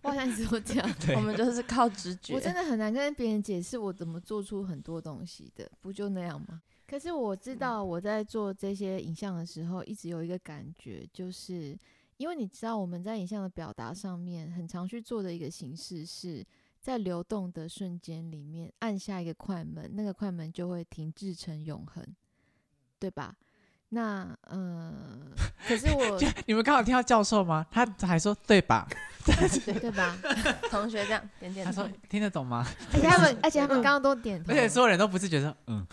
[0.00, 2.34] 我好像只有这样， 我们就是靠直觉。
[2.34, 6.62] 我真的很难跟别人解释我怎么做出很多东西的，不就那样吗？
[6.86, 11.78] 可是我知道我在做这些影像的时候，一直有一个感觉，就是
[12.18, 16.44] 因为你知道我们在影像的表达上面，很常去做的一个形式是
[16.80, 22.04] 在流动的瞬间里面按下一个快门，那个快门就会停滞成永恒，
[22.98, 23.34] 对吧？
[23.90, 24.92] 那呃，
[25.66, 27.66] 可是我 你们刚好听到教授吗？
[27.70, 28.86] 他还说对吧？
[29.64, 30.14] 对吧？
[30.70, 32.66] 同学这样点点头他说，听得懂吗？
[32.92, 35.86] 而且他们，而且他们刚刚都点头，而且所有人都不自觉说嗯，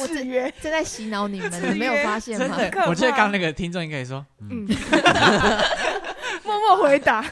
[0.00, 0.28] 我正
[0.62, 2.56] 正在洗脑你们， 你没有发现吗？
[2.88, 4.66] 我觉得刚刚那个听众应该也说嗯，
[6.44, 7.24] 默默回答。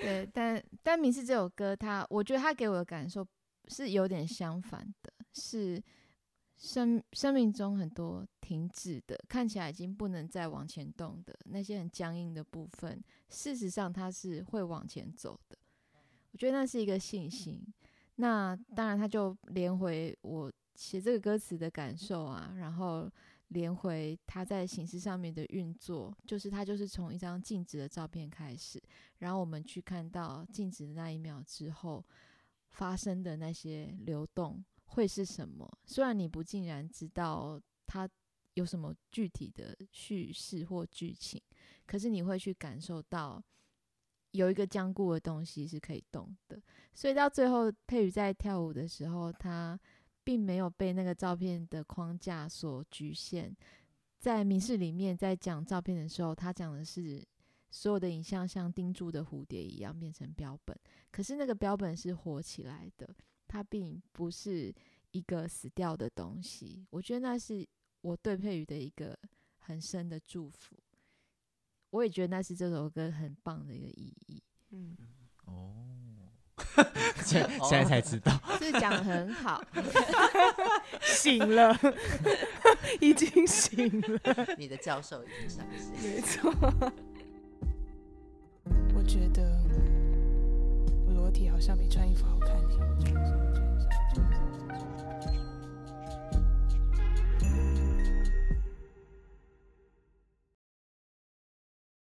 [0.00, 3.26] 对，但但明是这首歌它，我觉得它给我的感受
[3.68, 5.82] 是有点相反的，是
[6.56, 15.56] 生生命中很多停止的，看起来已经不能再往前动的那些很僵硬的部分，事实上它是会往前走的。
[16.30, 17.60] 我觉得那是一个信心。
[18.20, 23.08] 那当然，它就连回我写这个歌词的感受啊，然后
[23.48, 28.82] 连回它在形式上面的运作，就是它就是从一张静止的照片开始。
[29.18, 32.04] 然后我们去看到静止的那一秒之后
[32.70, 35.78] 发生的那些流动会是什么？
[35.86, 38.08] 虽然你不尽然知道它
[38.54, 41.40] 有什么具体的叙事或剧情，
[41.86, 43.40] 可是你会去感受到
[44.38, 46.60] 有一个僵固的东西是可以动的。
[46.94, 49.78] 所以到最后，佩瑜在跳舞的时候，他
[50.24, 53.54] 并没有被那个照片的框架所局限。
[54.18, 57.26] 在民视里面，在讲照片的时候，他讲的是。
[57.70, 60.74] 所有的影像像钉住的蝴蝶一样变成标本，
[61.10, 63.06] 可是那个标本是活起来的，
[63.46, 64.74] 它并不是
[65.10, 66.86] 一个死掉的东西。
[66.88, 67.68] 我觉得那是
[68.00, 69.14] 我对佩瑜的一个
[69.58, 70.78] 很深的祝福。
[71.90, 74.42] 我也觉得那是这首歌很棒的一个意义。
[74.70, 74.96] 嗯，
[75.46, 75.72] 哦，
[77.24, 79.62] 现在 现在才知道， 是讲得很好，
[81.00, 81.74] 醒了，
[83.00, 84.20] 已经醒了，
[84.58, 85.92] 你的教授已经上线。
[86.02, 86.52] 没错。
[88.94, 89.42] 我觉得
[91.06, 92.58] 我裸体好像比穿衣服好看，